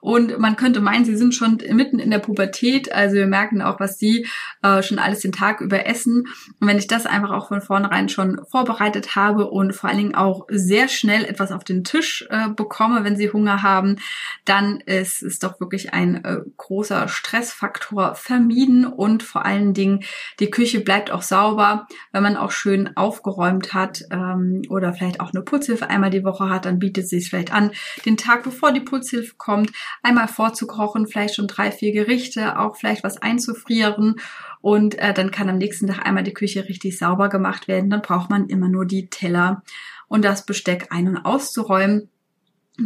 und 0.00 0.40
man 0.40 0.56
könnte 0.56 0.80
meinen, 0.80 1.04
sie 1.04 1.16
sind 1.16 1.36
schon 1.36 1.58
mitten 1.70 2.00
in 2.00 2.10
der 2.10 2.18
Pubertät. 2.18 2.90
Also 2.92 3.14
wir 3.14 3.28
merken 3.28 3.62
auch, 3.62 3.78
was 3.78 3.98
sie 3.98 4.26
äh, 4.64 4.82
schon 4.82 4.98
alles 4.98 5.20
den 5.20 5.32
Tag 5.32 5.60
über 5.60 5.86
essen. 5.86 6.26
Und 6.58 6.66
wenn 6.66 6.78
ich 6.78 6.88
das 6.88 7.06
einfach 7.06 7.30
auch 7.30 7.46
von 7.46 7.62
vornherein 7.62 8.08
schon 8.08 8.40
vorbereitet 8.50 9.14
habe 9.14 9.48
und 9.48 9.72
vor 9.72 9.88
allen 9.88 9.98
Dingen 9.98 10.14
auch 10.16 10.46
sehr 10.50 10.88
schnell 10.88 11.24
etwas 11.24 11.52
auf 11.52 11.62
den 11.62 11.84
Tisch 11.84 12.26
äh, 12.28 12.48
bekomme, 12.48 13.04
wenn 13.04 13.16
sie 13.16 13.30
Hunger 13.30 13.62
haben, 13.62 13.98
dann 14.44 14.80
ist 14.80 15.22
es 15.22 15.38
doch 15.38 15.60
wirklich 15.60 15.94
ein 15.94 16.24
äh, 16.24 16.38
großes 16.56 16.87
großer 16.88 17.08
Stressfaktor 17.08 18.14
vermieden 18.14 18.86
und 18.86 19.22
vor 19.22 19.44
allen 19.44 19.74
Dingen 19.74 20.04
die 20.40 20.50
Küche 20.50 20.80
bleibt 20.80 21.10
auch 21.10 21.22
sauber, 21.22 21.86
wenn 22.12 22.22
man 22.22 22.36
auch 22.36 22.50
schön 22.50 22.96
aufgeräumt 22.96 23.74
hat 23.74 24.04
ähm, 24.10 24.62
oder 24.70 24.94
vielleicht 24.94 25.20
auch 25.20 25.32
eine 25.32 25.42
Putzhilfe 25.42 25.90
einmal 25.90 26.10
die 26.10 26.24
Woche 26.24 26.48
hat, 26.48 26.64
dann 26.64 26.78
bietet 26.78 27.04
es 27.04 27.10
sich 27.10 27.28
vielleicht 27.28 27.52
an, 27.52 27.72
den 28.06 28.16
Tag 28.16 28.42
bevor 28.42 28.72
die 28.72 28.80
Putzhilfe 28.80 29.34
kommt, 29.36 29.70
einmal 30.02 30.28
vorzukochen, 30.28 31.06
vielleicht 31.06 31.34
schon 31.34 31.46
drei, 31.46 31.70
vier 31.70 31.92
Gerichte, 31.92 32.58
auch 32.58 32.76
vielleicht 32.76 33.04
was 33.04 33.20
einzufrieren 33.20 34.16
und 34.60 34.98
äh, 34.98 35.12
dann 35.12 35.30
kann 35.30 35.50
am 35.50 35.58
nächsten 35.58 35.86
Tag 35.86 36.06
einmal 36.06 36.24
die 36.24 36.34
Küche 36.34 36.68
richtig 36.68 36.98
sauber 36.98 37.28
gemacht 37.28 37.68
werden. 37.68 37.90
Dann 37.90 38.02
braucht 38.02 38.30
man 38.30 38.48
immer 38.48 38.68
nur 38.68 38.86
die 38.86 39.08
Teller 39.08 39.62
und 40.08 40.24
das 40.24 40.46
Besteck 40.46 40.88
ein- 40.90 41.08
und 41.08 41.18
auszuräumen. 41.18 42.08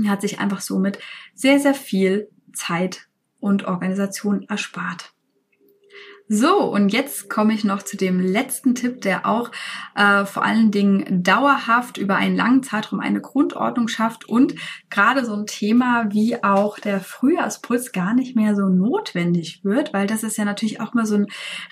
Hat 0.06 0.22
sich 0.22 0.40
einfach 0.40 0.60
somit 0.60 0.98
sehr, 1.34 1.60
sehr 1.60 1.74
viel 1.74 2.28
Zeit 2.52 3.08
und 3.42 3.64
Organisation 3.64 4.48
erspart. 4.48 5.11
So, 6.34 6.60
und 6.60 6.94
jetzt 6.94 7.28
komme 7.28 7.52
ich 7.52 7.62
noch 7.62 7.82
zu 7.82 7.98
dem 7.98 8.18
letzten 8.18 8.74
Tipp, 8.74 9.02
der 9.02 9.26
auch 9.26 9.50
äh, 9.94 10.24
vor 10.24 10.42
allen 10.42 10.70
Dingen 10.70 11.22
dauerhaft 11.22 11.98
über 11.98 12.16
einen 12.16 12.36
langen 12.36 12.62
Zeitraum 12.62 13.00
eine 13.00 13.20
Grundordnung 13.20 13.86
schafft 13.86 14.30
und 14.30 14.54
gerade 14.88 15.26
so 15.26 15.34
ein 15.34 15.44
Thema 15.44 16.06
wie 16.08 16.42
auch 16.42 16.78
der 16.78 17.00
Frühjahrsputz 17.00 17.92
gar 17.92 18.14
nicht 18.14 18.34
mehr 18.34 18.56
so 18.56 18.70
notwendig 18.70 19.62
wird, 19.62 19.92
weil 19.92 20.06
das 20.06 20.22
ist 20.22 20.38
ja 20.38 20.46
natürlich 20.46 20.80
auch 20.80 20.94
mal 20.94 21.04
so 21.04 21.16
ein 21.16 21.26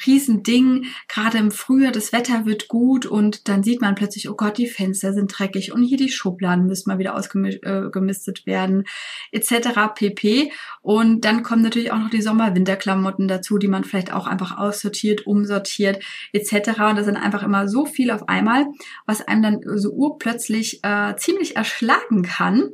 Riesending. 0.04 0.84
Gerade 1.08 1.38
im 1.38 1.52
Frühjahr, 1.52 1.90
das 1.90 2.12
Wetter 2.12 2.44
wird 2.44 2.68
gut 2.68 3.06
und 3.06 3.48
dann 3.48 3.62
sieht 3.62 3.80
man 3.80 3.94
plötzlich, 3.94 4.28
oh 4.28 4.34
Gott, 4.34 4.58
die 4.58 4.66
Fenster 4.66 5.14
sind 5.14 5.28
dreckig 5.28 5.72
und 5.72 5.84
hier 5.84 5.96
die 5.96 6.10
Schubladen 6.10 6.66
müssen 6.66 6.90
mal 6.90 6.98
wieder 6.98 7.14
ausgemistet 7.14 8.42
äh, 8.42 8.46
werden, 8.46 8.84
etc. 9.32 9.94
pp. 9.94 10.52
Und 10.82 11.24
dann 11.24 11.42
kommen 11.42 11.62
natürlich 11.62 11.92
auch 11.92 11.98
noch 11.98 12.10
die 12.10 12.20
Sommer-Winterklamotten 12.20 13.26
dazu, 13.26 13.56
die 13.56 13.68
man 13.68 13.84
vielleicht 13.84 14.12
auch 14.12 14.26
einfach 14.26 14.49
aussortiert, 14.58 15.26
umsortiert 15.26 16.02
etc. 16.32 16.80
Und 16.88 16.96
das 16.96 17.06
sind 17.06 17.16
einfach 17.16 17.42
immer 17.42 17.68
so 17.68 17.86
viel 17.86 18.10
auf 18.10 18.28
einmal, 18.28 18.66
was 19.06 19.26
einem 19.26 19.42
dann 19.42 19.78
so 19.78 19.90
urplötzlich 19.90 20.80
äh, 20.82 21.16
ziemlich 21.16 21.56
erschlagen 21.56 22.22
kann. 22.22 22.70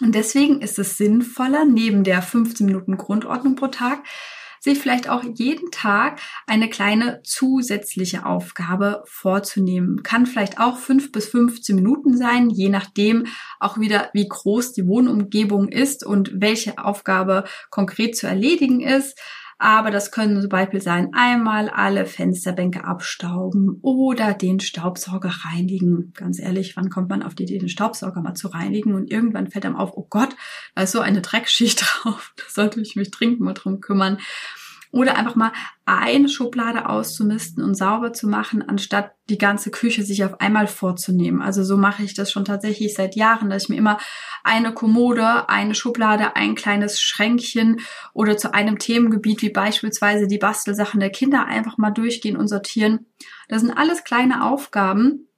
Und 0.00 0.14
deswegen 0.14 0.60
ist 0.60 0.78
es 0.78 0.96
sinnvoller, 0.96 1.64
neben 1.64 2.02
der 2.02 2.22
15 2.22 2.66
Minuten 2.66 2.96
Grundordnung 2.96 3.54
pro 3.54 3.68
Tag, 3.68 4.02
sich 4.62 4.78
vielleicht 4.78 5.08
auch 5.08 5.24
jeden 5.34 5.72
Tag 5.72 6.20
eine 6.46 6.70
kleine 6.70 7.20
zusätzliche 7.24 8.24
Aufgabe 8.24 9.02
vorzunehmen. 9.06 10.04
Kann 10.04 10.24
vielleicht 10.24 10.60
auch 10.60 10.78
fünf 10.78 11.10
bis 11.10 11.28
15 11.28 11.74
Minuten 11.74 12.16
sein, 12.16 12.48
je 12.48 12.68
nachdem 12.68 13.26
auch 13.58 13.78
wieder, 13.78 14.10
wie 14.12 14.28
groß 14.28 14.72
die 14.72 14.86
Wohnumgebung 14.86 15.68
ist 15.68 16.06
und 16.06 16.30
welche 16.40 16.78
Aufgabe 16.78 17.42
konkret 17.70 18.16
zu 18.16 18.28
erledigen 18.28 18.80
ist. 18.80 19.18
Aber 19.62 19.92
das 19.92 20.10
können 20.10 20.40
zum 20.40 20.48
Beispiel 20.48 20.82
sein, 20.82 21.10
einmal 21.12 21.68
alle 21.68 22.04
Fensterbänke 22.04 22.82
abstauben 22.82 23.78
oder 23.80 24.34
den 24.34 24.58
Staubsauger 24.58 25.32
reinigen. 25.44 26.12
Ganz 26.16 26.40
ehrlich, 26.40 26.76
wann 26.76 26.90
kommt 26.90 27.10
man 27.10 27.22
auf 27.22 27.36
die 27.36 27.44
Idee, 27.44 27.60
den 27.60 27.68
Staubsauger 27.68 28.22
mal 28.22 28.34
zu 28.34 28.48
reinigen? 28.48 28.92
Und 28.92 29.12
irgendwann 29.12 29.52
fällt 29.52 29.64
einem 29.64 29.76
auf, 29.76 29.92
oh 29.94 30.04
Gott, 30.10 30.30
da 30.74 30.82
ist 30.82 30.90
so 30.90 30.98
eine 30.98 31.20
Dreckschicht 31.20 31.80
drauf. 32.02 32.34
Da 32.36 32.42
sollte 32.48 32.80
ich 32.80 32.96
mich 32.96 33.12
dringend 33.12 33.38
mal 33.38 33.54
drum 33.54 33.80
kümmern. 33.80 34.18
Oder 34.92 35.16
einfach 35.16 35.36
mal 35.36 35.52
eine 35.86 36.28
Schublade 36.28 36.86
auszumisten 36.86 37.64
und 37.64 37.74
sauber 37.74 38.12
zu 38.12 38.28
machen, 38.28 38.62
anstatt 38.68 39.12
die 39.30 39.38
ganze 39.38 39.70
Küche 39.70 40.02
sich 40.02 40.22
auf 40.22 40.38
einmal 40.40 40.66
vorzunehmen. 40.66 41.40
Also 41.40 41.64
so 41.64 41.78
mache 41.78 42.02
ich 42.02 42.12
das 42.12 42.30
schon 42.30 42.44
tatsächlich 42.44 42.94
seit 42.94 43.16
Jahren, 43.16 43.48
dass 43.48 43.64
ich 43.64 43.68
mir 43.70 43.76
immer 43.76 43.98
eine 44.44 44.74
Kommode, 44.74 45.48
eine 45.48 45.74
Schublade, 45.74 46.36
ein 46.36 46.54
kleines 46.54 47.00
Schränkchen 47.00 47.80
oder 48.12 48.36
zu 48.36 48.52
einem 48.52 48.78
Themengebiet 48.78 49.40
wie 49.40 49.48
beispielsweise 49.48 50.28
die 50.28 50.38
Bastelsachen 50.38 51.00
der 51.00 51.10
Kinder 51.10 51.46
einfach 51.46 51.78
mal 51.78 51.90
durchgehen 51.90 52.36
und 52.36 52.48
sortieren. 52.48 53.06
Das 53.48 53.62
sind 53.62 53.70
alles 53.70 54.04
kleine 54.04 54.44
Aufgaben, 54.44 55.28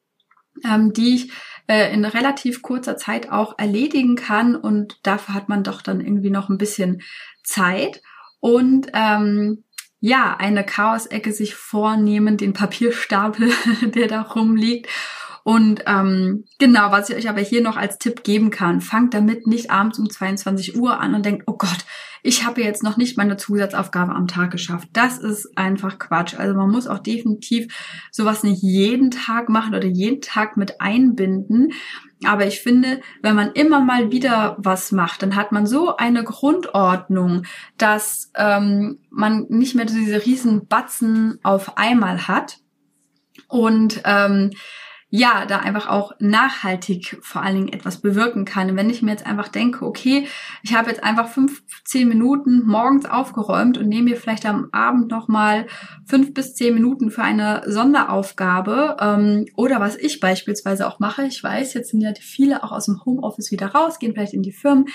ähm, 0.64 0.92
die 0.92 1.14
ich 1.14 1.32
äh, 1.68 1.94
in 1.94 2.04
relativ 2.04 2.61
kurzer 2.61 2.96
Zeit 2.96 3.30
auch 3.30 3.56
erledigen 3.56 4.16
kann 4.16 4.56
und 4.56 4.99
dafür 5.04 5.34
hat 5.34 5.49
man 5.49 5.62
doch 5.62 5.80
dann 5.80 6.00
irgendwie 6.00 6.30
noch 6.30 6.49
ein 6.49 6.58
bisschen 6.58 7.02
Zeit 7.44 8.02
und 8.44 8.88
ähm, 8.92 9.64
ja, 10.00 10.36
eine 10.36 10.66
Chaosecke 10.66 11.32
sich 11.32 11.54
vornehmen, 11.54 12.36
den 12.36 12.52
Papierstapel, 12.52 13.50
der 13.94 14.06
da 14.06 14.20
rumliegt. 14.20 14.86
Und 15.44 15.84
ähm, 15.86 16.44
genau, 16.58 16.90
was 16.90 17.08
ich 17.08 17.16
euch 17.16 17.30
aber 17.30 17.40
hier 17.40 17.62
noch 17.62 17.78
als 17.78 17.96
Tipp 17.96 18.22
geben 18.22 18.50
kann, 18.50 18.82
fangt 18.82 19.14
damit 19.14 19.46
nicht 19.46 19.70
abends 19.70 19.98
um 19.98 20.10
22 20.10 20.76
Uhr 20.76 21.00
an 21.00 21.14
und 21.14 21.24
denkt, 21.24 21.44
oh 21.46 21.56
Gott, 21.56 21.86
ich 22.22 22.44
habe 22.44 22.62
jetzt 22.62 22.82
noch 22.82 22.98
nicht 22.98 23.16
meine 23.16 23.38
Zusatzaufgabe 23.38 24.14
am 24.14 24.26
Tag 24.26 24.50
geschafft. 24.50 24.88
Das 24.92 25.16
ist 25.16 25.56
einfach 25.56 25.98
Quatsch. 25.98 26.34
Also 26.38 26.54
man 26.54 26.70
muss 26.70 26.86
auch 26.86 26.98
definitiv 26.98 27.74
sowas 28.12 28.42
nicht 28.42 28.62
jeden 28.62 29.10
Tag 29.10 29.48
machen 29.48 29.74
oder 29.74 29.86
jeden 29.86 30.20
Tag 30.20 30.58
mit 30.58 30.82
einbinden. 30.82 31.72
Aber 32.26 32.47
ich 32.47 32.61
finde, 32.61 33.00
wenn 33.23 33.35
man 33.35 33.52
immer 33.52 33.81
mal 33.81 34.11
wieder 34.11 34.57
was 34.59 34.93
macht, 34.93 35.23
dann 35.23 35.37
hat 35.37 35.52
man 35.52 35.66
so 35.66 35.97
eine 35.97 36.25
Grundordnung, 36.25 37.45
dass 37.78 38.31
ähm, 38.37 39.00
man 39.11 39.47
nicht 39.49 39.75
mehr 39.75 39.87
diese 39.87 40.25
riesen 40.25 40.66
Batzen 40.66 41.38
auf 41.43 41.76
einmal 41.76 42.28
hat. 42.28 42.59
Und 43.49 44.00
ähm, 44.04 44.50
ja, 45.16 45.47
da 45.47 45.61
einfach 45.61 45.88
auch 45.88 46.11
nachhaltig 46.18 47.18
vor 47.23 47.40
allen 47.40 47.54
Dingen 47.54 47.73
etwas 47.73 48.00
bewirken 48.00 48.44
kann. 48.44 48.71
Und 48.71 48.76
wenn 48.76 48.90
ich 48.90 49.00
mir 49.00 49.12
jetzt 49.12 49.25
einfach 49.25 49.47
denke, 49.47 49.87
okay, 49.87 50.26
ich 50.64 50.75
habe 50.75 50.90
jetzt 50.90 51.04
einfach 51.04 51.28
15 51.28 52.09
Minuten 52.09 52.66
morgens 52.66 53.06
aufgeräumt 53.06 53.78
und 53.78 53.88
nehme 53.88 54.11
mir 54.11 54.16
vielleicht 54.16 54.44
am 54.44 54.71
Abend 54.73 55.12
nochmal 55.12 55.68
fünf 56.04 56.35
bis 56.35 56.56
zehn 56.56 56.75
Minuten 56.75 57.12
für 57.12 57.23
eine 57.23 57.62
Sonderaufgabe 57.64 58.97
ähm, 59.00 59.47
oder 59.54 59.78
was 59.78 59.94
ich 59.94 60.18
beispielsweise 60.18 60.85
auch 60.85 60.99
mache. 60.99 61.23
Ich 61.26 61.40
weiß, 61.40 61.75
jetzt 61.75 61.90
sind 61.90 62.00
ja 62.00 62.11
viele 62.18 62.64
auch 62.64 62.73
aus 62.73 62.87
dem 62.87 63.04
Homeoffice 63.04 63.52
wieder 63.52 63.68
raus, 63.68 64.00
gehen 64.00 64.14
vielleicht 64.14 64.35
in 64.35 64.42
die 64.42 64.50
Firmen. 64.50 64.87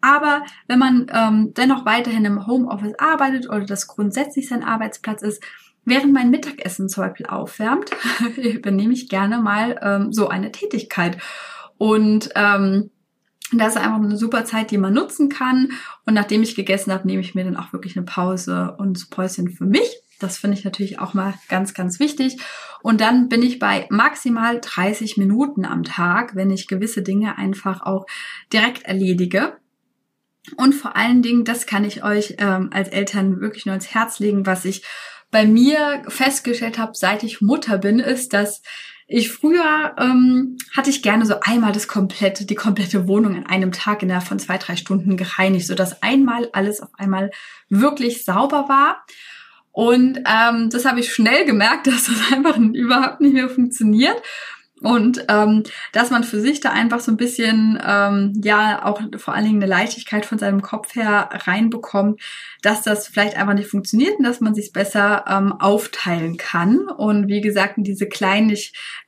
Aber 0.00 0.42
wenn 0.66 0.80
man 0.80 1.06
ähm, 1.14 1.54
dennoch 1.56 1.86
weiterhin 1.86 2.24
im 2.24 2.48
Homeoffice 2.48 2.98
arbeitet 2.98 3.48
oder 3.48 3.64
das 3.64 3.86
grundsätzlich 3.86 4.48
sein 4.48 4.64
Arbeitsplatz 4.64 5.22
ist, 5.22 5.40
Während 5.88 6.12
mein 6.12 6.28
Mittagessen 6.28 6.90
zum 6.90 7.04
Beispiel 7.04 7.24
aufwärmt, 7.24 7.90
übernehme 8.36 8.92
ich 8.92 9.08
gerne 9.08 9.38
mal 9.38 9.80
ähm, 9.82 10.12
so 10.12 10.28
eine 10.28 10.52
Tätigkeit. 10.52 11.16
Und 11.78 12.28
ähm, 12.34 12.90
das 13.52 13.74
ist 13.74 13.80
einfach 13.80 13.96
eine 13.96 14.18
super 14.18 14.44
Zeit, 14.44 14.70
die 14.70 14.76
man 14.76 14.92
nutzen 14.92 15.30
kann. 15.30 15.70
Und 16.04 16.12
nachdem 16.12 16.42
ich 16.42 16.54
gegessen 16.54 16.92
habe, 16.92 17.06
nehme 17.06 17.22
ich 17.22 17.34
mir 17.34 17.44
dann 17.44 17.56
auch 17.56 17.72
wirklich 17.72 17.96
eine 17.96 18.04
Pause 18.04 18.76
und 18.76 18.98
ein 18.98 19.10
Päuschen 19.10 19.50
für 19.50 19.64
mich. 19.64 20.02
Das 20.20 20.36
finde 20.36 20.58
ich 20.58 20.64
natürlich 20.64 20.98
auch 20.98 21.14
mal 21.14 21.32
ganz, 21.48 21.72
ganz 21.72 21.98
wichtig. 22.00 22.36
Und 22.82 23.00
dann 23.00 23.30
bin 23.30 23.42
ich 23.42 23.58
bei 23.58 23.86
maximal 23.88 24.60
30 24.60 25.16
Minuten 25.16 25.64
am 25.64 25.84
Tag, 25.84 26.34
wenn 26.34 26.50
ich 26.50 26.68
gewisse 26.68 27.02
Dinge 27.02 27.38
einfach 27.38 27.80
auch 27.80 28.04
direkt 28.52 28.82
erledige. 28.82 29.56
Und 30.58 30.74
vor 30.74 30.96
allen 30.96 31.22
Dingen, 31.22 31.44
das 31.44 31.66
kann 31.66 31.84
ich 31.84 32.04
euch 32.04 32.34
ähm, 32.38 32.68
als 32.74 32.90
Eltern 32.90 33.40
wirklich 33.40 33.64
nur 33.64 33.74
ins 33.74 33.94
Herz 33.94 34.18
legen, 34.18 34.44
was 34.44 34.66
ich 34.66 34.82
bei 35.30 35.46
mir 35.46 36.02
festgestellt 36.08 36.78
habe, 36.78 36.92
seit 36.94 37.22
ich 37.22 37.40
Mutter 37.40 37.78
bin, 37.78 37.98
ist, 37.98 38.32
dass 38.32 38.62
ich 39.10 39.30
früher 39.30 39.94
ähm, 39.98 40.58
hatte 40.76 40.90
ich 40.90 41.02
gerne 41.02 41.24
so 41.24 41.40
einmal 41.40 41.72
das 41.72 41.88
komplette, 41.88 42.44
die 42.44 42.54
komplette 42.54 43.08
Wohnung 43.08 43.36
in 43.36 43.46
einem 43.46 43.72
Tag 43.72 44.02
innerhalb 44.02 44.24
von 44.24 44.38
zwei, 44.38 44.58
drei 44.58 44.76
Stunden 44.76 45.16
gereinigt, 45.16 45.66
so 45.66 45.74
dass 45.74 46.02
einmal 46.02 46.50
alles 46.52 46.80
auf 46.80 46.90
einmal 46.98 47.30
wirklich 47.70 48.24
sauber 48.24 48.68
war. 48.68 49.04
Und 49.72 50.18
ähm, 50.26 50.68
das 50.70 50.84
habe 50.84 51.00
ich 51.00 51.12
schnell 51.12 51.46
gemerkt, 51.46 51.86
dass 51.86 52.04
das 52.04 52.32
einfach 52.32 52.58
überhaupt 52.58 53.22
nicht 53.22 53.32
mehr 53.32 53.48
funktioniert. 53.48 54.20
Und 54.80 55.24
ähm, 55.28 55.64
dass 55.92 56.10
man 56.10 56.24
für 56.24 56.40
sich 56.40 56.60
da 56.60 56.70
einfach 56.70 57.00
so 57.00 57.10
ein 57.10 57.16
bisschen, 57.16 57.78
ähm, 57.84 58.32
ja, 58.42 58.84
auch 58.84 59.00
vor 59.16 59.34
allen 59.34 59.44
Dingen 59.44 59.62
eine 59.62 59.70
Leichtigkeit 59.70 60.24
von 60.24 60.38
seinem 60.38 60.62
Kopf 60.62 60.94
her 60.94 61.30
reinbekommt, 61.32 62.20
dass 62.62 62.82
das 62.82 63.08
vielleicht 63.08 63.36
einfach 63.36 63.54
nicht 63.54 63.68
funktioniert 63.68 64.18
und 64.18 64.24
dass 64.24 64.40
man 64.40 64.54
sich 64.54 64.72
besser 64.72 65.24
ähm, 65.28 65.52
aufteilen 65.52 66.36
kann. 66.36 66.88
Und 66.88 67.28
wie 67.28 67.40
gesagt, 67.40 67.74
diese 67.78 68.06
kleinen, 68.06 68.56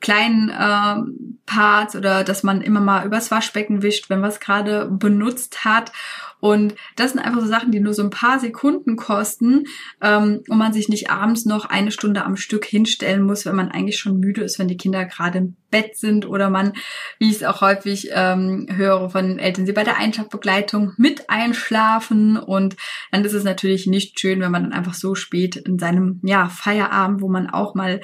kleinen 0.00 0.52
ähm, 0.58 1.38
Parts 1.46 1.94
oder 1.94 2.24
dass 2.24 2.42
man 2.42 2.62
immer 2.62 2.80
mal 2.80 3.06
übers 3.06 3.30
Waschbecken 3.30 3.82
wischt, 3.82 4.10
wenn 4.10 4.20
man 4.20 4.30
es 4.30 4.40
gerade 4.40 4.86
benutzt 4.90 5.64
hat 5.64 5.92
und 6.40 6.74
das 6.96 7.12
sind 7.12 7.20
einfach 7.20 7.40
so 7.40 7.46
Sachen, 7.46 7.70
die 7.70 7.80
nur 7.80 7.94
so 7.94 8.02
ein 8.02 8.10
paar 8.10 8.40
Sekunden 8.40 8.96
kosten 8.96 9.66
ähm, 10.00 10.42
und 10.48 10.58
man 10.58 10.72
sich 10.72 10.88
nicht 10.88 11.10
abends 11.10 11.44
noch 11.44 11.66
eine 11.66 11.92
Stunde 11.92 12.24
am 12.24 12.36
Stück 12.36 12.64
hinstellen 12.64 13.22
muss, 13.22 13.44
wenn 13.44 13.56
man 13.56 13.70
eigentlich 13.70 13.98
schon 13.98 14.18
müde 14.18 14.42
ist, 14.42 14.58
wenn 14.58 14.68
die 14.68 14.78
Kinder 14.78 15.04
gerade 15.04 15.38
im 15.38 15.56
Bett 15.70 15.96
sind 15.96 16.26
oder 16.26 16.50
man, 16.50 16.74
wie 17.18 17.30
ich 17.30 17.36
es 17.36 17.44
auch 17.44 17.60
häufig 17.60 18.10
ähm, 18.12 18.66
höre 18.70 19.10
von 19.10 19.38
Eltern, 19.38 19.66
sie 19.66 19.72
bei 19.72 19.84
der 19.84 19.98
Einschlafbegleitung 19.98 20.92
mit 20.96 21.30
einschlafen 21.30 22.36
und 22.36 22.76
dann 23.10 23.24
ist 23.24 23.34
es 23.34 23.44
natürlich 23.44 23.86
nicht 23.86 24.18
schön, 24.18 24.40
wenn 24.40 24.50
man 24.50 24.64
dann 24.64 24.72
einfach 24.72 24.94
so 24.94 25.14
spät 25.14 25.56
in 25.56 25.78
seinem 25.78 26.20
ja 26.22 26.48
Feierabend, 26.48 27.20
wo 27.20 27.28
man 27.28 27.48
auch 27.48 27.74
mal 27.74 28.00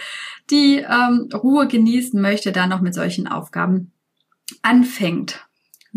die 0.50 0.78
ähm, 0.78 1.28
Ruhe 1.32 1.66
genießen 1.66 2.20
möchte, 2.20 2.52
da 2.52 2.66
noch 2.66 2.80
mit 2.80 2.94
solchen 2.94 3.26
Aufgaben 3.28 3.92
anfängt. 4.62 5.45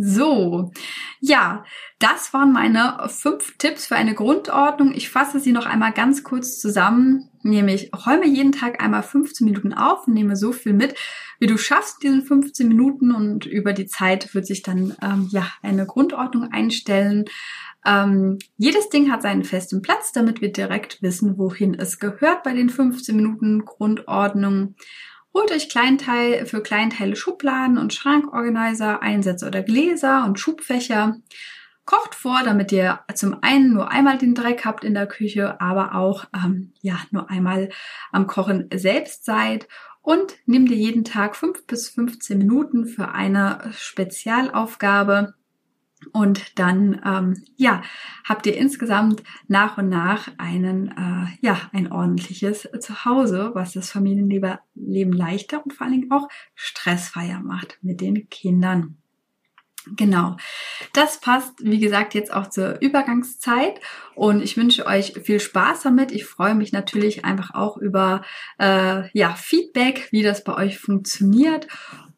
So, 0.02 0.72
ja, 1.20 1.66
das 2.00 2.34
waren 2.34 2.54
meine 2.54 3.10
fünf 3.10 3.58
Tipps 3.58 3.86
für 3.88 3.98
eine 3.98 4.14
Grundordnung. 4.14 4.94
Ich 4.94 5.10
fasse 5.10 5.42
sie 5.42 5.52
noch 5.52 5.66
einmal 5.66 5.92
ganz 5.92 6.24
kurz 6.24 6.58
zusammen, 6.58 7.30
nämlich 7.44 7.92
räume 7.94 8.26
jeden 8.26 8.54
Tag 8.54 8.82
einmal 8.82 9.04
15 9.04 9.44
Minuten 9.44 9.74
auf 9.74 10.08
und 10.08 10.14
nehme 10.14 10.38
so 10.38 10.54
viel 10.54 10.72
mit, 10.72 10.96
wie 11.40 11.48
du 11.48 11.58
schaffst, 11.58 12.02
diesen 12.02 12.22
15 12.22 12.70
Minuten 12.70 13.12
und 13.12 13.46
über 13.46 13.74
die 13.74 13.88
Zeit 13.88 14.34
wird 14.34 14.48
sich 14.48 14.62
dann 14.62 14.96
ähm, 15.02 15.28
ja 15.32 15.46
eine 15.62 15.86
Grundordnung 15.86 16.50
einstellen. 16.50 17.26
Ähm, 17.86 18.40
jedes 18.56 18.88
Ding 18.88 19.12
hat 19.12 19.22
seinen 19.22 19.44
festen 19.44 19.82
Platz, 19.82 20.14
damit 20.14 20.40
wir 20.40 20.54
direkt 20.54 21.02
wissen, 21.02 21.38
wohin 21.38 21.74
es 21.74 22.00
gehört 22.00 22.44
bei 22.44 22.54
den 22.54 22.70
15 22.70 23.14
Minuten 23.18 23.66
Grundordnung. 23.66 24.76
Holt 25.34 25.52
euch 25.52 25.70
Kleinteil 25.70 26.46
für 26.46 26.64
Kleinteile 26.64 27.16
Schubladen 27.16 27.78
und 27.78 27.94
Schrankorganizer, 27.94 29.02
Einsätze 29.02 29.48
oder 29.48 29.62
Gläser 29.62 30.26
und 30.26 30.40
Schubfächer. 30.40 31.18
Kocht 31.86 32.14
vor, 32.14 32.42
damit 32.44 32.72
ihr 32.72 33.00
zum 33.16 33.38
einen 33.42 33.74
nur 33.74 33.92
einmal 33.92 34.18
den 34.18 34.36
Dreck 34.36 34.66
habt 34.66 34.84
in 34.84 34.94
der 34.94 35.08
Küche, 35.08 35.60
aber 35.60 35.96
auch 35.96 36.26
ähm, 36.36 36.74
ja 36.82 37.00
nur 37.12 37.30
einmal 37.30 37.70
am 38.12 38.28
Kochen 38.28 38.70
selbst 38.74 39.26
seid. 39.26 39.68
Und 40.02 40.36
nimm 40.46 40.68
dir 40.68 40.78
jeden 40.78 41.04
Tag 41.04 41.36
fünf 41.36 41.66
bis 41.68 41.90
15 41.90 42.38
Minuten 42.38 42.86
für 42.86 43.10
eine 43.10 43.72
Spezialaufgabe. 43.76 45.36
Und 46.14 46.58
dann, 46.58 47.02
ähm, 47.06 47.44
ja, 47.58 47.82
habt 48.24 48.46
ihr 48.46 48.56
insgesamt 48.56 49.22
nach 49.48 49.78
und 49.78 49.90
nach 49.90 50.30
einen, 50.38 50.90
äh, 50.90 51.46
ja, 51.46 51.60
ein 51.74 51.92
ordentliches 51.92 52.68
Zuhause, 52.80 53.52
was 53.54 53.74
das 53.74 53.92
Familienleben 53.92 55.14
leichter 55.14 55.64
und 55.64 55.74
vor 55.74 55.86
allen 55.86 56.00
Dingen 56.00 56.12
auch 56.12 56.28
stressfreier 56.56 57.42
macht 57.42 57.80
mit 57.82 58.02
den 58.02 58.30
Kindern. 58.30 58.98
Genau. 59.96 60.36
Das 60.94 61.20
passt, 61.20 61.54
wie 61.64 61.80
gesagt, 61.80 62.14
jetzt 62.14 62.34
auch 62.34 62.50
zur 62.50 62.82
Übergangszeit 62.82 63.80
und 64.14 64.42
ich 64.42 64.58
wünsche 64.58 64.86
euch 64.86 65.14
viel 65.24 65.40
Spaß 65.40 65.84
damit. 65.84 66.12
Ich 66.12 66.26
freue 66.26 66.54
mich 66.54 66.72
natürlich 66.72 67.26
einfach 67.26 67.56
auch 67.56 67.78
über 67.78 68.24
äh, 68.60 69.10
ja, 69.18 69.34
Feedback, 69.36 70.10
wie 70.12 70.22
das 70.22 70.44
bei 70.44 70.56
euch 70.56 70.80
funktioniert. 70.80 71.68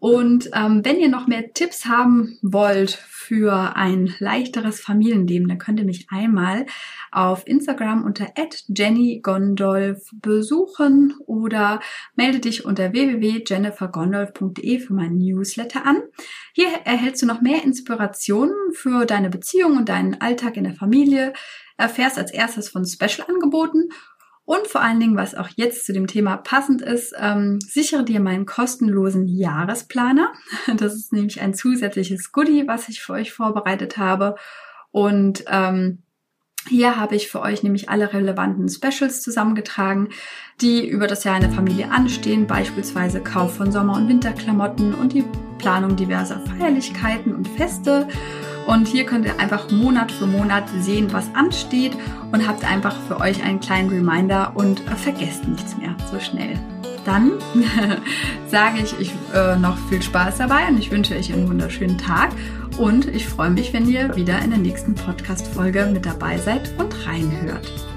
Und 0.01 0.49
ähm, 0.55 0.83
wenn 0.83 0.99
ihr 0.99 1.09
noch 1.09 1.27
mehr 1.27 1.53
Tipps 1.53 1.85
haben 1.85 2.39
wollt 2.41 2.89
für 2.89 3.75
ein 3.75 4.11
leichteres 4.17 4.81
Familienleben, 4.81 5.47
dann 5.47 5.59
könnt 5.59 5.79
ihr 5.79 5.85
mich 5.85 6.07
einmal 6.09 6.65
auf 7.11 7.45
Instagram 7.45 8.03
unter 8.03 8.33
@jennygondolf 8.67 10.09
besuchen 10.13 11.13
oder 11.27 11.81
melde 12.15 12.39
dich 12.39 12.65
unter 12.65 12.93
www.jennifergondolf.de 12.93 14.79
für 14.79 14.93
meinen 14.95 15.19
Newsletter 15.19 15.85
an. 15.85 16.01
Hier 16.53 16.69
erhältst 16.83 17.21
du 17.21 17.27
noch 17.27 17.41
mehr 17.41 17.63
Inspirationen 17.63 18.73
für 18.73 19.05
deine 19.05 19.29
Beziehung 19.29 19.77
und 19.77 19.87
deinen 19.87 20.19
Alltag 20.19 20.57
in 20.57 20.63
der 20.63 20.73
Familie, 20.73 21.33
erfährst 21.77 22.17
als 22.17 22.31
erstes 22.31 22.69
von 22.69 22.85
Special-Angeboten 22.85 23.89
und 24.51 24.67
vor 24.67 24.81
allen 24.81 24.99
Dingen, 24.99 25.15
was 25.15 25.33
auch 25.33 25.47
jetzt 25.55 25.85
zu 25.85 25.93
dem 25.93 26.07
Thema 26.07 26.35
passend 26.35 26.81
ist, 26.81 27.13
ähm, 27.17 27.59
sichere 27.61 28.03
dir 28.03 28.19
meinen 28.19 28.45
kostenlosen 28.45 29.29
Jahresplaner. 29.29 30.33
Das 30.75 30.93
ist 30.93 31.13
nämlich 31.13 31.39
ein 31.39 31.53
zusätzliches 31.53 32.33
Goodie, 32.33 32.67
was 32.67 32.89
ich 32.89 33.01
für 33.01 33.13
euch 33.13 33.31
vorbereitet 33.31 33.97
habe. 33.97 34.35
Und 34.91 35.45
ähm, 35.47 35.99
hier 36.67 36.97
habe 36.97 37.15
ich 37.15 37.29
für 37.29 37.39
euch 37.39 37.63
nämlich 37.63 37.87
alle 37.87 38.11
relevanten 38.11 38.67
Specials 38.67 39.21
zusammengetragen, 39.21 40.09
die 40.59 40.85
über 40.85 41.07
das 41.07 41.23
Jahr 41.23 41.37
in 41.37 41.43
der 41.43 41.51
Familie 41.51 41.89
anstehen, 41.89 42.45
beispielsweise 42.45 43.21
Kauf 43.21 43.55
von 43.55 43.71
Sommer- 43.71 43.95
und 43.95 44.09
Winterklamotten 44.09 44.93
und 44.93 45.13
die 45.13 45.23
Planung 45.59 45.95
diverser 45.95 46.41
Feierlichkeiten 46.41 47.33
und 47.33 47.47
Feste. 47.47 48.05
Und 48.67 48.87
hier 48.87 49.05
könnt 49.05 49.25
ihr 49.25 49.39
einfach 49.39 49.69
Monat 49.71 50.11
für 50.11 50.27
Monat 50.27 50.63
sehen, 50.79 51.11
was 51.11 51.33
ansteht 51.33 51.93
und 52.31 52.47
habt 52.47 52.63
einfach 52.63 52.95
für 53.07 53.19
euch 53.19 53.43
einen 53.43 53.59
kleinen 53.59 53.89
Reminder 53.89 54.53
und 54.55 54.79
vergesst 54.97 55.47
nichts 55.47 55.77
mehr 55.77 55.95
so 56.11 56.19
schnell. 56.19 56.59
Dann 57.05 57.31
sage 58.47 58.79
ich, 58.83 58.99
ich 58.99 59.11
äh, 59.33 59.55
noch 59.57 59.77
viel 59.89 60.01
Spaß 60.01 60.37
dabei 60.37 60.67
und 60.67 60.77
ich 60.77 60.91
wünsche 60.91 61.15
euch 61.15 61.33
einen 61.33 61.49
wunderschönen 61.49 61.97
Tag 61.97 62.31
und 62.77 63.07
ich 63.07 63.27
freue 63.27 63.49
mich, 63.49 63.73
wenn 63.73 63.89
ihr 63.89 64.15
wieder 64.15 64.39
in 64.39 64.51
der 64.51 64.59
nächsten 64.59 64.93
Podcast-Folge 64.93 65.89
mit 65.91 66.05
dabei 66.05 66.37
seid 66.37 66.71
und 66.77 66.93
reinhört. 67.07 67.90